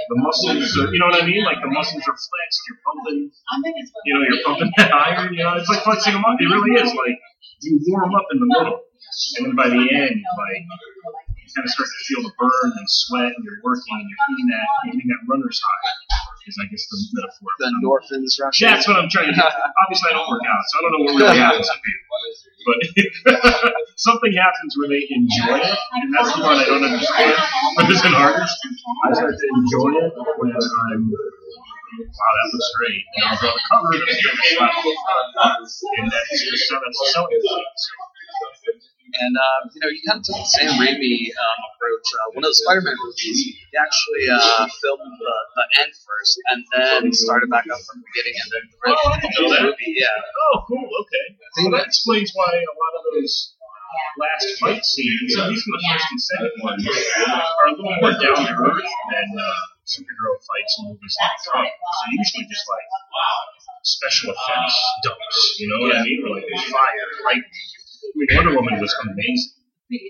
[0.10, 1.46] The muscles, are, you know what I mean?
[1.46, 2.62] Like the muscles are flexed.
[2.66, 3.30] You're pumping.
[3.30, 5.30] You know, you're pumping that iron.
[5.38, 6.42] You know, it's like flexing them up.
[6.42, 6.90] It really is.
[6.90, 7.22] Like
[7.62, 10.66] you warm up in the middle, and then by the end, like
[11.46, 14.24] you kind of start to feel the burn and sweat, and you're working, and you're
[14.34, 16.26] hitting that, hitting that runner's high.
[16.46, 17.50] Is I guess the metaphor.
[17.58, 18.70] The endorphins rushing.
[18.70, 19.42] That's what I'm trying to do.
[19.82, 22.06] Obviously, I don't work out, so I don't know what really happens to people.
[22.70, 27.34] But something happens where they enjoy it, and that's the part I don't understand.
[27.78, 31.02] But as an artist, I start to enjoy it when I'm.
[31.10, 33.02] Wow, that looks great.
[33.16, 34.16] And I'll draw the cover going to
[35.98, 37.66] And that's just so that's point.
[39.22, 42.08] And uh, you know, you kind of took the Sam Raimi um, approach.
[42.12, 46.60] Uh, one of the Spider-Man movies, he actually uh, filmed the, the end first, and
[46.76, 49.52] then started back up from the beginning, and then the, Oh, I the didn't whole
[49.56, 49.64] that.
[49.72, 49.94] movie.
[49.96, 50.12] Yeah,
[50.52, 50.84] Oh, cool.
[50.84, 51.26] Okay.
[51.64, 53.56] Well, that explains why a lot of those
[54.20, 58.12] last fight scenes, at least in the first and second one, are a little more
[58.20, 61.72] down to earth than uh, superhero fights in movies like Trump.
[61.72, 62.88] So usually just like
[63.88, 64.76] special effects
[65.08, 66.20] dumps, you know what I mean?
[66.28, 67.72] Or like fire, lightning.
[68.04, 69.56] I mean, Wonder Woman was amazing,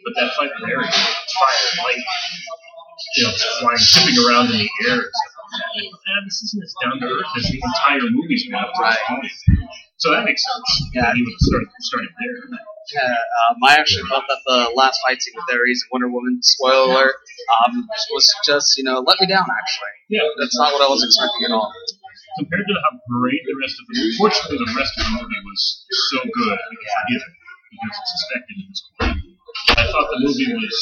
[0.06, 2.06] but that fight with Ares, fire, lightning,
[3.18, 5.00] you know, flying, zipping around in the air.
[5.00, 5.72] and stuff like that.
[5.76, 8.82] And, ah, this isn't as down to earth as the entire movie's been up to
[8.84, 9.32] this point.
[9.98, 10.70] So that makes sense.
[10.92, 11.12] Yeah.
[11.16, 12.36] he would have started, started there.
[13.00, 13.16] yeah.
[13.16, 16.92] Um, I actually felt that the last fight scene with Ares and Wonder Woman, spoiler
[16.92, 17.16] alert,
[17.64, 19.48] um, was just you know let me down.
[19.48, 21.72] Actually, Yeah, that's not what I was expecting at all.
[22.44, 24.16] compared to how great the rest of the movie.
[24.20, 25.62] Fortunately, the rest of the movie was
[26.12, 27.34] so good we can forgive it
[27.76, 29.20] because it's at this point.
[29.76, 30.76] I thought the movie was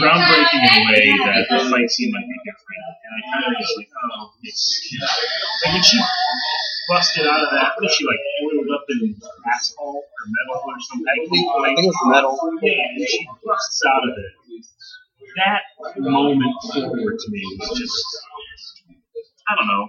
[0.00, 3.52] groundbreaking in a way that the fight scene might be different, and I kind of
[3.56, 4.64] was like, oh, it's
[5.00, 5.96] like when she
[6.88, 7.72] busted out of that.
[7.76, 9.16] What is she like oiled up in
[9.48, 11.08] asphalt or metal or something?
[11.08, 12.36] I think I think it was metal.
[12.60, 14.32] Yeah, and she busts out of it.
[15.40, 15.62] That
[15.96, 17.96] moment forward to me was just,
[19.48, 19.88] I don't know.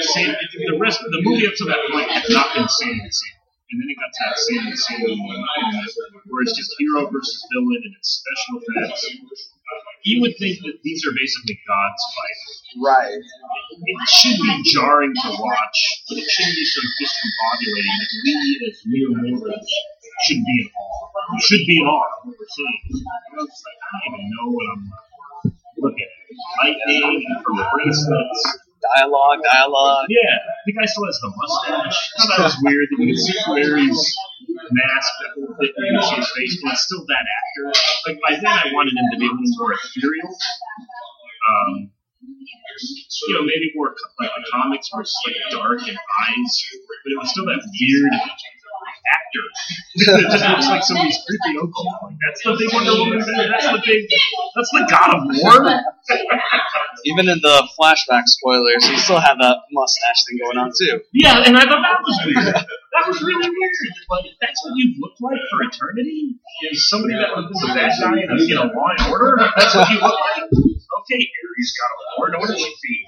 [0.00, 3.35] Same, the rest, the movie up to that point had not been same and same.
[3.66, 5.18] And then it got to that same and same
[6.30, 9.02] where it's just hero versus villain and it's special effects.
[10.06, 12.38] You would think that these are basically God's fight.
[12.78, 13.18] Right.
[13.18, 18.32] It should be jarring to watch, but it shouldn't be so discombobulating that we
[18.70, 19.66] as mere mortals
[20.30, 21.10] should be in awe.
[21.34, 22.80] We should be in awe of what we're seeing.
[22.86, 24.82] You know, it's like, I don't even know what I'm
[25.82, 26.14] looking at.
[26.62, 28.65] Lightning and from the bracelets.
[28.94, 30.06] Dialogue, dialogue.
[30.08, 31.96] Yeah, the guy still has the mustache.
[31.96, 33.98] I thought that was weird that you could see Larry's
[34.70, 37.66] mask that you can see his face, but it's still that actor.
[38.06, 40.30] Like by then, I wanted him to be a little more ethereal.
[41.46, 41.90] Um,
[43.28, 46.52] you know, maybe more like the comics where it's like dark and eyes,
[47.04, 48.12] but it was still that weird.
[49.96, 51.84] It just looks like somebody's creepy uncle.
[52.04, 53.18] Like that's the big Wonder Woman.
[53.18, 54.04] That's the big.
[54.52, 55.56] That's the God of War.
[57.08, 61.00] Even in the flashback spoilers, you still have that mustache thing going on too.
[61.12, 62.44] Yeah, and I thought that was weird.
[62.54, 63.72] That was really weird.
[64.10, 66.36] Like, that's what you've looked like for eternity?
[66.72, 69.36] Is somebody that was the bad guy in a, you know, Law and Order?
[69.56, 70.48] That's what you look like?
[70.50, 73.04] Okay, Ares got a Law and Order feed.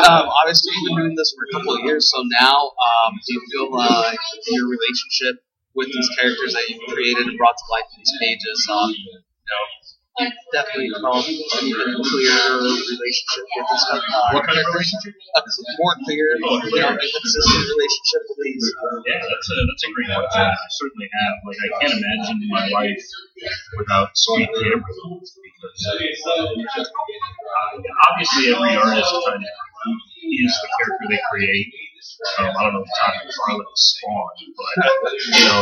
[0.00, 3.34] Um, obviously, you've been doing this for a couple of years, so now um, do
[3.34, 4.18] you feel like
[4.48, 8.68] your relationship with these characters that you've created and brought to life in these pages,
[8.70, 9.64] um, you know,
[10.54, 11.34] definitely developed an
[11.66, 13.98] even clearer relationship with these uh,
[14.30, 15.14] What kind of relationship?
[15.34, 15.40] A
[15.82, 16.86] more clear, Oh, clear.
[16.94, 18.64] consistent relationship with these.
[19.10, 20.46] Yeah, that's a that's a great question.
[20.46, 21.34] I certainly have.
[21.42, 23.02] Like, I can't imagine my life
[23.78, 26.46] without Speed Cameron because uh,
[28.10, 31.68] obviously every artist kind of is the character they create.
[32.38, 35.60] Um, I don't know if Todd McFarlane was Spawn, but you know,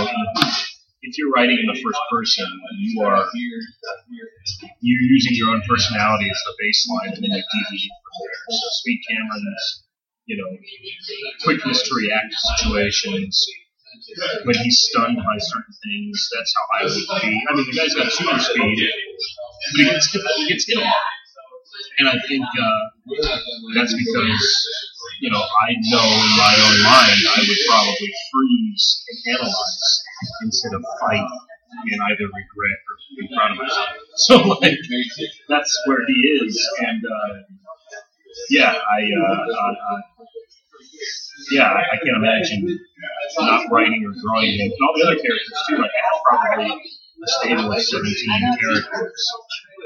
[1.02, 2.46] if you're writing in the first person,
[2.78, 8.14] you are you're using your own personality as the baseline, and then you deviate from
[8.22, 8.42] there.
[8.54, 9.82] So Speed Cameron's,
[10.26, 10.50] you know,
[11.42, 13.34] quickness to react to situations.
[14.44, 17.42] When he's stunned by certain things, that's how I would be.
[17.50, 18.78] I mean, the guy's got super speed,
[19.74, 21.12] but he gets he gets hit a lot.
[21.98, 22.84] And I think uh,
[23.74, 24.44] that's because,
[25.20, 30.01] you know, I know in my own mind I would probably freeze and analyze
[30.42, 31.26] instead of fight
[31.72, 33.88] and either regret or be proud of myself.
[34.14, 34.76] So, like,
[35.48, 36.12] that's where he
[36.44, 36.52] is.
[36.80, 37.32] And, uh,
[38.50, 40.22] yeah, I, uh, uh,
[41.50, 42.78] yeah, I, can't imagine
[43.38, 44.68] not writing or drawing him.
[44.68, 45.76] And all the other characters, too.
[45.76, 49.24] Like, I have probably a stable of 17 characters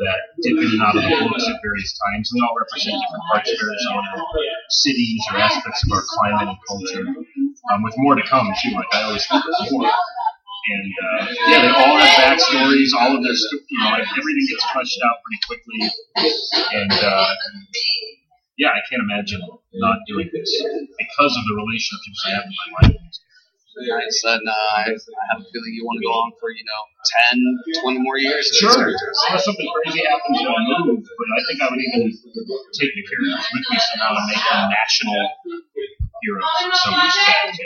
[0.02, 2.30] that dip in and out of the books at various times.
[2.32, 4.10] And they all represent different parts of Arizona,
[4.70, 7.06] cities or aspects of our climate and culture.
[7.72, 8.74] Um, with more to come, too.
[8.74, 9.90] Like, I always think there's more.
[10.66, 12.90] And uh, yeah, they all have backstories.
[12.98, 15.80] All of their, you know, like everything gets fleshed out pretty quickly.
[16.74, 17.30] And uh,
[18.58, 19.42] yeah, I can't imagine
[19.74, 20.50] not doing this
[20.98, 22.96] because of the relationships I have in my life.
[23.76, 26.80] Nice, and uh, I, have a feeling you want to go on for, you know,
[27.76, 28.48] 10, 20 more years.
[28.48, 32.08] Sure, unless something crazy happens and I move, but I think I would even
[32.72, 35.20] take the characters with me somehow and make them national
[36.22, 37.58] heroes in some respect,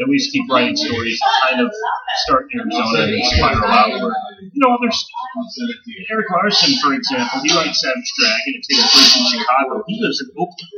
[0.00, 1.70] at least keep writing stories that kind of
[2.24, 4.14] start in Arizona and spiral outward.
[4.40, 5.00] You know, there's
[6.10, 9.82] Erik Larsen, for example, he writes Savage Dragon, it takes place in Chicago.
[9.86, 10.72] He lives in Oakland.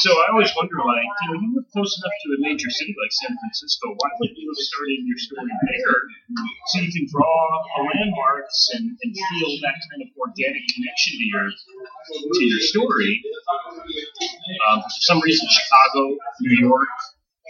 [0.00, 2.94] So I always wonder, like, you know, you live close enough to a major city
[2.96, 5.96] like San Francisco, why wouldn't you have started your story there
[6.70, 7.34] so you can draw
[7.82, 13.22] landmarks and, and feel that kind of organic connection to your to your story?
[14.70, 16.88] Um, for some reason, Chicago, New York,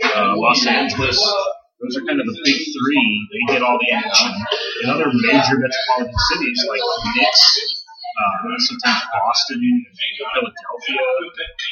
[0.05, 1.19] uh, Los Angeles,
[1.81, 3.09] those are kind of the big three.
[3.33, 4.33] They get all the action.
[4.85, 7.33] In other major metropolitan cities like Phoenix,
[8.21, 11.01] uh, sometimes Boston, Philadelphia,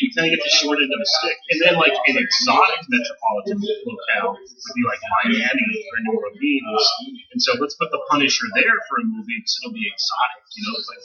[0.01, 1.37] you kind of get the short end of the stick.
[1.53, 6.85] And then, like, an exotic metropolitan locale would be like Miami or New Orleans.
[7.37, 10.63] And so let's put the Punisher there for a movie because it'll be exotic, you
[10.65, 10.73] know?
[10.81, 11.05] It's like,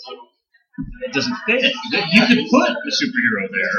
[1.06, 1.64] it doesn't fit.
[1.64, 3.78] You could put a superhero there,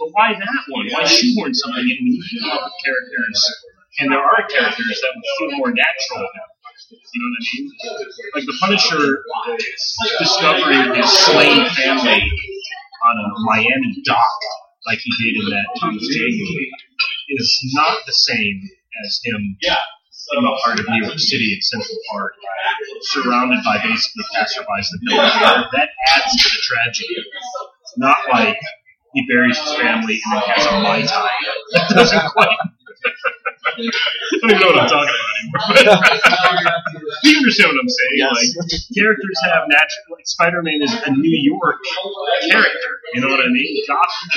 [0.00, 0.86] but why that one?
[0.92, 3.40] Why shoehorn something in when you come up with characters?
[4.00, 6.28] And there are characters that would feel more natural.
[6.90, 7.64] You know what I mean?
[8.34, 9.24] Like the Punisher
[10.18, 12.22] discovering his slain family
[13.04, 14.38] on a Miami dock,
[14.86, 16.70] like he did in that Thomas Jane movie,
[17.28, 18.68] is not the same
[19.04, 19.56] as him
[20.32, 22.34] in the heart of New York City in Central Park,
[23.02, 25.64] surrounded by basically passerbys that know him.
[25.72, 27.16] That adds to the tragedy.
[27.96, 28.58] Not like
[29.12, 31.30] he buries his family and then has a mai tai.
[31.72, 32.48] That doesn't quite.
[33.64, 33.80] I
[34.40, 35.60] don't even know what I'm talking about anymore.
[37.24, 38.16] you understand what I'm saying?
[38.16, 38.32] Yes.
[38.32, 40.04] Like characters have natural.
[40.14, 41.80] Like Spider-Man is a New York
[42.48, 42.92] character.
[43.14, 43.84] You know what I mean?
[43.88, 44.28] Gotham.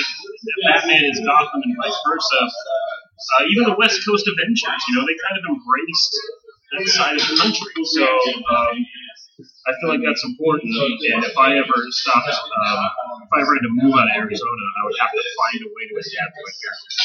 [0.66, 2.40] Batman is Gotham and vice versa.
[3.18, 6.14] Uh, even the West Coast Avengers, you know, they kind of embraced
[6.70, 7.74] that side of the country.
[7.82, 8.76] So um,
[9.66, 10.70] I feel like that's important.
[10.74, 12.80] And if I ever stopped, um,
[13.26, 15.68] if I ever had to move out of Arizona, I would have to find a
[15.70, 16.96] way to adapt my characters.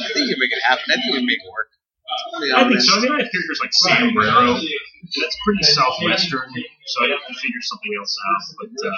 [0.00, 0.86] I think you make it happen.
[0.88, 1.68] I think you make it work.
[2.08, 2.96] To be I think so.
[2.96, 4.56] I mean, I have characters like Sombrero.
[4.56, 6.52] That's pretty southwestern,
[6.84, 8.44] so I'd have to figure something else out.
[8.60, 8.92] But uh,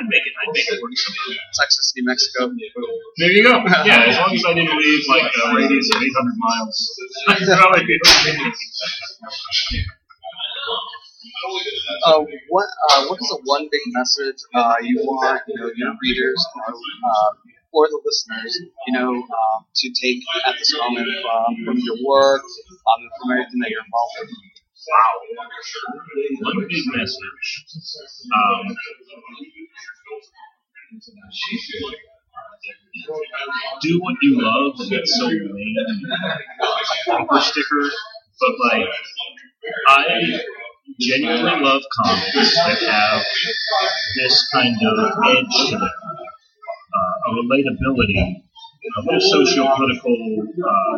[0.00, 0.34] I'd make it.
[0.44, 1.40] I'd make it work somehow.
[1.56, 2.52] Texas, New Mexico.
[3.16, 3.64] There you go.
[3.88, 6.76] Yeah, as long as I didn't leave like a radius of 800 miles,
[7.28, 8.36] I'd probably be okay.
[12.04, 15.94] Uh, what uh, what is the one big message uh, you want you know your
[16.02, 17.30] readers you know, uh,
[17.78, 20.18] or the listeners you know um, to take
[20.50, 21.06] at this moment
[21.62, 24.26] from, your work um, from everything that you're involved in?
[24.88, 25.14] Wow.
[26.42, 27.46] One big message.
[28.34, 28.74] Um,
[33.82, 36.02] do what you love, and it's so lame.
[37.06, 37.84] Bumper sticker,
[38.40, 38.88] but like,
[39.88, 40.40] I
[41.00, 43.22] genuinely love comics that have
[44.16, 45.90] this kind of edge to them,
[46.94, 50.16] uh, a relatability, a socio-political
[50.64, 50.96] uh,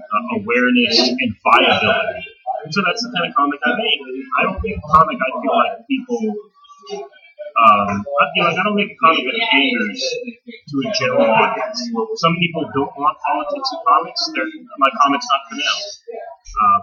[0.00, 2.26] uh, awareness and viability.
[2.70, 4.00] So that's the kind of comic I make.
[4.38, 6.20] I don't make a comic I feel like people.
[7.50, 11.78] Um, I feel like I don't make a comic that panders to a general audience.
[12.20, 14.20] Some people don't want politics in comics.
[14.36, 15.76] They're, my comic's not for them.
[16.50, 16.82] Um,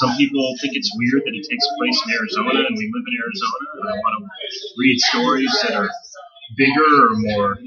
[0.00, 3.14] some people think it's weird that it takes place in Arizona and we live in
[3.16, 3.66] Arizona.
[3.74, 4.22] And I want to
[4.78, 5.90] read stories that are
[6.54, 7.58] bigger or more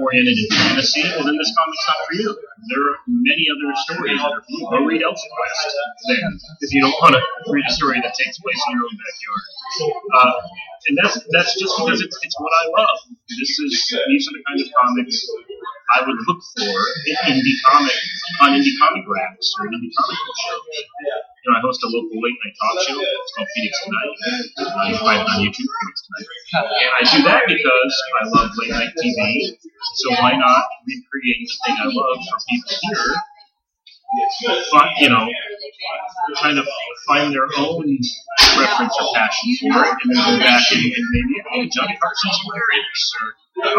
[0.00, 2.30] oriented in fantasy, well, then this comic's not for you.
[2.32, 4.78] There are many other stories that are for.
[4.78, 5.72] Go read Elfquest
[6.08, 7.22] then, if you don't want to
[7.52, 9.44] read a story that takes place in your own backyard.
[10.14, 10.32] Uh,
[10.88, 12.98] and that's that's just because it's it's what I love.
[13.28, 13.72] This is
[14.08, 15.26] these are the kind of comics
[15.92, 16.76] I would look for
[17.06, 18.00] in indie comic
[18.40, 20.58] on indie comic racks or indie comic book show.
[21.42, 22.96] You know, I host a local late night talk show.
[23.02, 24.14] It's called Phoenix Tonight.
[24.62, 26.28] Uh, you find it on YouTube, Phoenix Tonight.
[26.54, 29.58] And I do that because I love late night TV.
[29.98, 33.31] So why not recreate the thing I love for people here?
[34.72, 35.24] But, you know,
[36.40, 36.66] kind of
[37.08, 37.98] find their own
[38.54, 42.38] preference or passion for it, and then go back and, and maybe, oh, Johnny Carson's
[42.44, 43.26] hilarious, or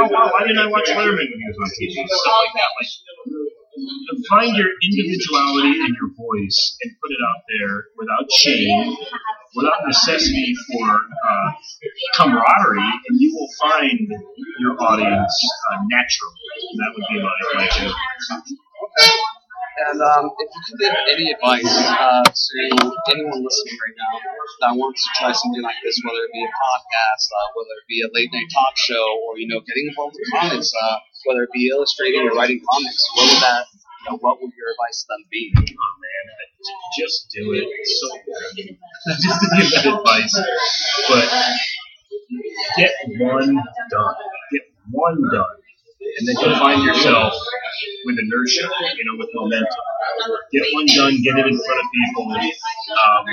[0.02, 1.94] oh wow, why didn't I watch Letterman when he was on TV?
[1.94, 2.72] Stuff like that.
[2.82, 2.90] Like,
[4.30, 8.96] find your individuality and your voice and put it out there without shame,
[9.56, 11.52] without necessity for uh,
[12.16, 14.10] camaraderie, and you will find
[14.60, 15.36] your audience
[15.72, 16.42] uh, naturally.
[16.78, 19.43] That would be my, my.
[19.74, 22.58] And um, if you could give any advice uh, to
[23.10, 24.16] anyone listening right now
[24.62, 27.88] that wants to try something like this, whether it be a podcast, uh, whether it
[27.90, 31.50] be a late night talk show, or you know, getting involved in comics, uh, whether
[31.50, 35.02] it be illustrating or writing comics, what would that, you know, what would your advice
[35.02, 35.50] to them be?
[35.58, 36.26] Oh man,
[37.02, 37.66] just do it.
[37.66, 38.78] It's so good.
[39.26, 40.34] just to give that advice,
[41.10, 41.28] but
[42.78, 43.56] get one
[43.90, 44.16] done.
[44.52, 45.63] Get one done.
[46.18, 47.34] And then you'll find yourself
[48.06, 49.84] with inertia, you know, with momentum.
[50.52, 52.26] Get one done, get it in front of people.
[52.32, 53.26] Um,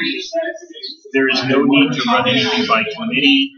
[1.13, 3.53] there is no need to run anything by committee.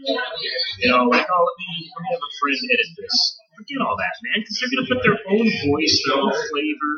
[0.79, 3.95] You know, like, oh, let me, let me have a friend edit this forget all
[3.97, 6.93] that, man, because they're going to put their own voice, their own flavor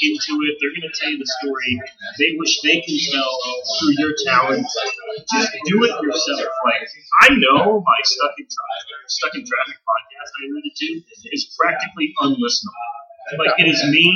[0.00, 0.52] into it.
[0.58, 1.70] They're going to tell you the story
[2.18, 3.30] they wish they can tell
[3.78, 4.64] through your talent.
[4.64, 6.40] Just do it yourself.
[6.64, 6.84] Like
[7.24, 10.88] I know my stuck in traffic, stuck in traffic podcast I alluded to
[11.36, 12.90] is practically unlistenable.
[13.38, 14.08] Like it is me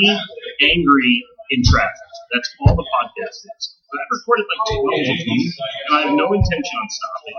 [0.62, 1.14] angry
[1.50, 2.08] in traffic.
[2.32, 3.76] That's all the podcast is.
[3.94, 5.38] I've recorded like 12 of them,
[5.86, 7.36] and I have no intention on stopping.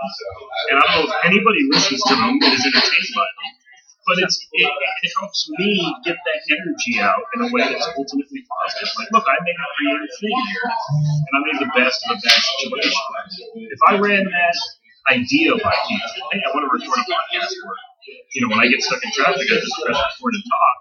[0.72, 3.55] And I don't know if anybody listens to them and is entertained by them
[4.06, 8.46] but it's it, it, helps me get that energy out in a way that's ultimately
[8.46, 8.88] positive.
[8.98, 12.18] Like, look, I made a creative thing here, and I made the best of a
[12.22, 13.02] bad situation.
[13.70, 14.56] If I ran that
[15.10, 17.74] idea by people, hey, I want to record a podcast for
[18.34, 20.76] you know, when I get stuck in traffic, I just press record and talk.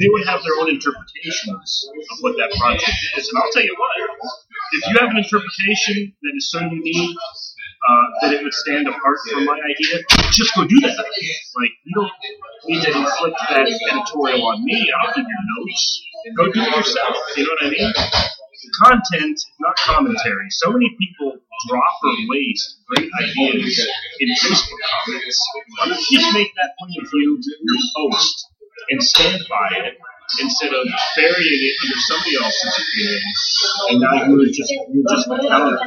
[0.00, 3.76] They would have their own interpretations of what that project is, and I'll tell you
[3.78, 3.92] what,
[4.72, 7.16] if you have an interpretation that is so unique
[7.84, 10.00] uh, that it would stand apart from my idea,
[10.32, 10.96] just go do that.
[10.96, 12.12] Like, you don't
[12.64, 14.88] need to inflict that editorial on me.
[15.00, 16.02] I'll give you notes.
[16.36, 17.16] Go do it yourself.
[17.36, 17.92] You know what I mean?
[18.82, 20.48] Content, not commentary.
[20.50, 21.36] So many people
[21.68, 23.86] drop or waste great ideas
[24.20, 25.38] in Facebook comments.
[25.78, 28.48] Why don't you just make that point of view your post
[28.90, 29.94] and stand by it
[30.40, 33.20] instead of burying it under somebody else's opinion
[33.90, 35.78] and now you're just you're just a counter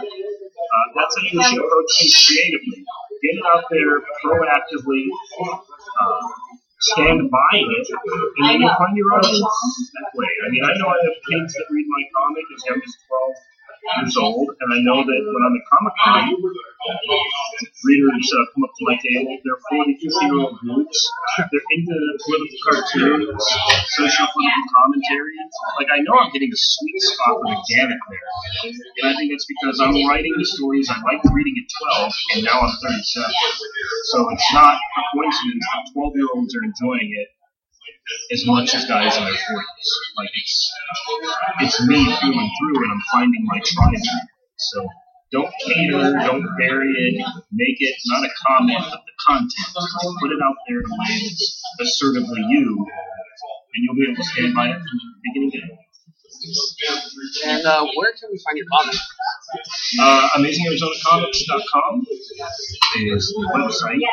[0.68, 2.80] uh, that's how you should approach things creatively.
[3.24, 6.22] Get it out there proactively, uh,
[6.80, 9.42] stand by it, and then you find your audience
[9.98, 10.32] that way.
[10.46, 13.57] I mean, I know I have kids that read my comic as young as 12
[13.96, 16.24] years old, and I know that when I'm at Comic Con,
[17.84, 19.34] readers uh, come up to my table.
[19.44, 20.98] They're 40, 50 year old groups.
[21.38, 23.44] They're into political cartoons,
[23.96, 25.36] social political commentary.
[25.80, 28.28] Like, I know I'm getting a sweet spot with a gamut there.
[29.02, 32.40] And I think that's because I'm writing the stories I liked reading at 12, and
[32.46, 33.32] now I'm 37.
[34.12, 37.37] So it's not a coincidence that 12 year olds are enjoying it
[38.32, 39.90] as much as guys in their 40s.
[40.18, 40.72] Like it's
[41.60, 43.96] it's me through and through, and I'm finding my tribe.
[44.58, 44.88] So
[45.32, 49.68] don't cater, don't bury it, make it not a comment, but the content.
[50.22, 52.86] Put it out there in a way that's assertively you,
[53.76, 55.80] and you'll be able to stand by it from the beginning to end.
[57.46, 58.96] And uh, where can we find your comic?
[60.00, 64.04] Uh, AmazingArizonaComics.com is the website.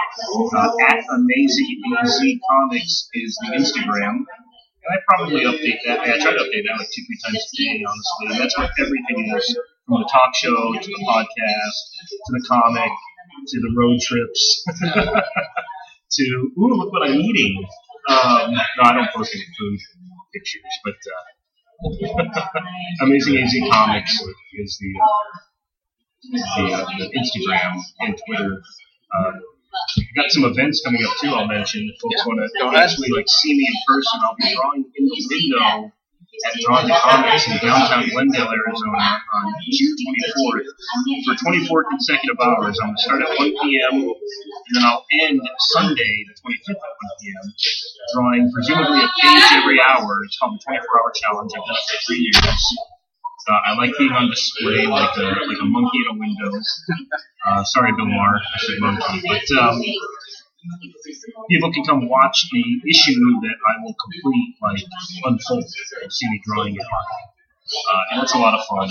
[0.54, 4.22] Uh, at Amazing Comics is the Instagram.
[4.22, 6.00] And I probably update that.
[6.00, 8.26] I try to update that like two, three times a day, honestly.
[8.30, 11.78] And that's where everything is from the talk show to the podcast
[12.10, 12.92] to the comic
[13.48, 14.64] to the road trips
[16.12, 16.24] to,
[16.58, 17.66] ooh, look what I'm eating.
[18.08, 19.80] Um, no, I don't post any food
[20.32, 20.94] pictures, but.
[20.94, 21.33] Uh,
[23.00, 24.22] Amazing AZ Comics
[24.54, 25.38] is the, uh,
[26.32, 28.62] the, uh, the Instagram and Twitter.
[29.14, 29.32] Uh,
[30.16, 31.28] got some events coming up too.
[31.28, 34.20] I'll mention if folks want to actually like see me in person.
[34.24, 35.92] I'll be drawing in the window
[36.46, 40.66] at the Comics in downtown Glendale, Arizona on June 24th
[41.26, 42.78] for 24 consecutive hours.
[42.82, 43.94] I'm going to start at 1 p.m.
[44.02, 45.40] and then I'll end
[45.72, 47.44] Sunday, the 25th at 1 p.m.
[48.14, 50.24] drawing presumably a page every hour.
[50.24, 51.52] It's called the 24 hour challenge.
[51.54, 52.62] I've done it for three years.
[53.44, 56.58] Uh, I like being on display like a like a monkey in a window.
[57.44, 59.76] Uh, sorry, Bill Maher, I said monkey, but um,
[61.50, 64.84] people can come watch the issue that I will complete, like
[65.24, 65.64] unfold,
[66.02, 66.86] and see me drawing it.
[66.86, 68.90] Uh, and it's a lot of fun.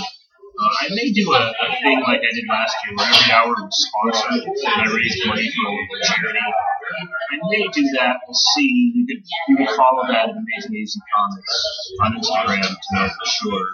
[0.54, 3.50] Uh, I may do a, a, thing like I did last year, where every hour
[3.58, 6.38] was sponsored and I raised money for a charity.
[6.38, 8.22] I may do that.
[8.26, 8.92] We'll see.
[8.94, 11.54] You could you can follow that at Amazing AZ Comics
[12.02, 13.66] on Instagram to know for sure.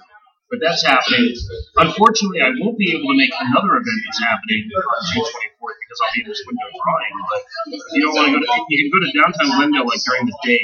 [0.51, 1.31] But that's happening.
[1.79, 5.99] Unfortunately, I won't be able to make another event that's happening on June 24th because
[6.03, 7.15] I'll be in this window drawing.
[7.31, 10.03] But if you don't want to go to, you can go to downtown window like
[10.03, 10.59] during the day,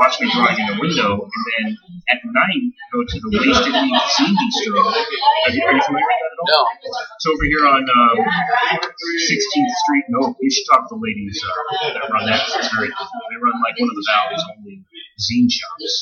[0.00, 1.66] watch me drawing in the window, and then
[2.08, 4.80] at night go to the Wasted Ink Zine Distro.
[4.80, 6.48] Are you, are you familiar with that at all?
[6.48, 6.60] No.
[6.88, 10.06] It's over here on um, 16th Street.
[10.08, 12.48] No, you should talk to the ladies uh, that run that.
[12.48, 13.12] It's very cool.
[13.28, 14.87] They run like one of the Valley's only
[15.18, 15.94] zine shops,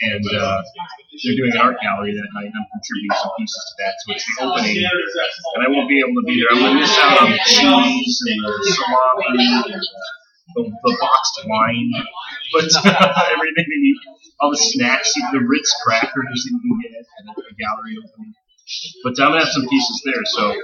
[0.00, 0.62] and uh,
[1.26, 2.50] they're doing an art gallery that night.
[2.50, 5.98] and I'm contributing some pieces to that, so it's the opening, and I won't be
[5.98, 6.50] able to be there.
[6.54, 9.42] I'm gonna miss out on the cheese and the salami,
[9.74, 9.82] and
[10.54, 11.90] the, the boxed wine,
[12.54, 12.68] but
[13.34, 13.94] everything that you,
[14.40, 18.34] all the snacks, the Ritz crackers that you can get at the gallery opening.
[19.02, 20.24] But I'm gonna have some pieces there.
[20.24, 20.54] So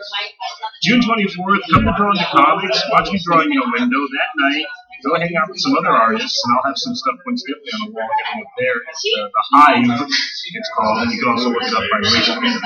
[0.82, 2.80] June 24th, come to Drawn to Comics.
[2.90, 4.64] Watch me drawing in a window that night.
[5.02, 7.90] Go hang out with some other artists, and I'll have some stuff coincidentally on the
[7.96, 8.76] wall getting up there.
[8.88, 12.36] It's the, the Hive, it's called, and you can also look it up by Rachel
[12.40, 12.56] and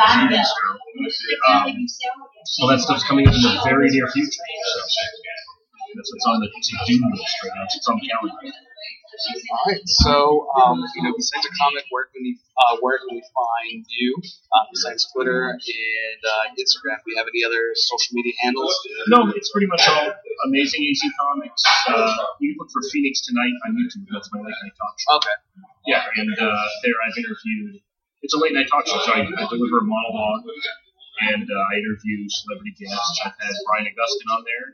[1.49, 1.71] um,
[2.61, 4.31] Well, that stuff's coming up in the very near future.
[4.31, 4.81] So
[5.95, 7.65] that's what's on the to-do list right now.
[7.71, 8.74] It's on the calendar.
[9.15, 9.85] All right.
[10.05, 13.85] So, um, you know, besides a comic, where can we uh, where can we find
[13.87, 14.11] you?
[14.51, 18.75] Uh, besides Twitter and uh, Instagram, do you have any other social media handles?
[19.09, 20.13] No, it's pretty much all
[20.47, 21.63] amazing AZ Comics.
[21.89, 24.07] Uh, you can look for Phoenix Tonight on YouTube.
[24.11, 25.17] That's my late night talk show.
[25.23, 25.37] Okay.
[25.87, 27.83] Yeah, and uh, there I've interviewed.
[28.23, 30.49] It's a late night talk show, so I, I deliver a monologue
[31.21, 33.21] and uh, I interview celebrity guests.
[33.23, 34.67] I've had Brian Augustyn on there,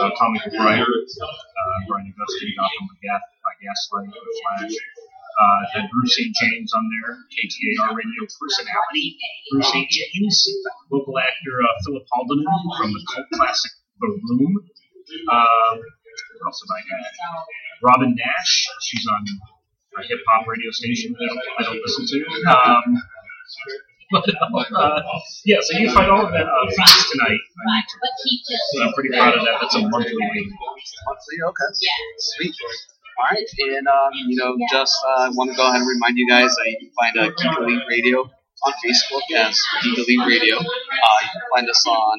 [0.00, 0.88] uh, comic book writer.
[0.88, 4.76] Uh, Brian Augustyn, by, Gas, by Gaslight, The Flash.
[5.32, 6.28] Uh, had Bruce St.
[6.28, 9.16] James on there, KTAR radio personality.
[9.50, 9.88] Bruce St.
[9.88, 10.36] James,
[10.92, 14.54] local actor uh, Philip Haldiman from the cult classic The Room.
[15.28, 17.04] Um, what else have I had?
[17.82, 19.24] Robin Nash, she's on
[19.98, 22.18] a hip hop radio station that I don't, I don't listen to.
[22.52, 23.02] Um,
[24.12, 25.02] but, uh,
[25.44, 27.82] yeah, so you find all of that uh, Phoenix tonight on
[28.22, 28.62] YouTube.
[28.72, 29.58] So I'm pretty proud of that.
[29.60, 30.52] That's a monthly thing.
[31.06, 31.70] Monthly, okay.
[32.18, 32.54] Sweet.
[33.18, 36.26] All right, and um, you know, just uh, want to go ahead and remind you
[36.28, 38.30] guys that you can find uh, Geek Elite Radio
[38.64, 40.56] on Facebook as Geek Elite Radio.
[40.58, 42.16] Uh, you can find us on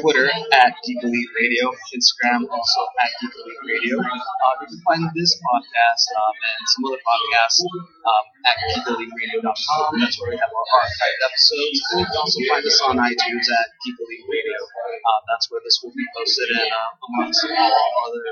[0.00, 3.94] Twitter at Geek Elite Radio, Instagram also at Geek Elite Radio.
[4.00, 10.00] Uh, you can find this podcast um, and some other podcasts um, at geekeliteradio.com.
[10.00, 11.76] That's where we have our archived episodes.
[11.92, 14.58] And you can also find us on iTunes at Geek Elite Radio.
[14.64, 18.22] Uh, that's where this will be posted and uh, amongst all other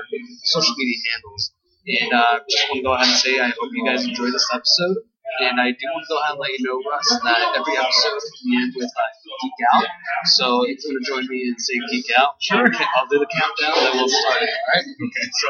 [0.49, 1.53] social media handles.
[1.85, 4.49] And uh, just want to go ahead and say I hope you guys enjoy this
[4.49, 5.05] episode.
[5.41, 8.21] And I do want to go ahead and let you know, Russ, that every episode
[8.45, 9.01] we end with uh,
[9.41, 9.85] Geek Out.
[10.25, 12.67] So if you want to join me and say Geek Out, sure.
[12.95, 14.49] I'll do the countdown, then we'll start it.
[14.49, 14.85] All right?
[14.85, 15.27] Okay.
[15.41, 15.49] So,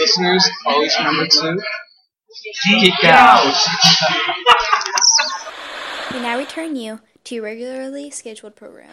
[0.00, 1.58] listeners, always remember to
[2.80, 3.54] Geek Out.
[6.12, 8.90] We now return you to your regularly scheduled program.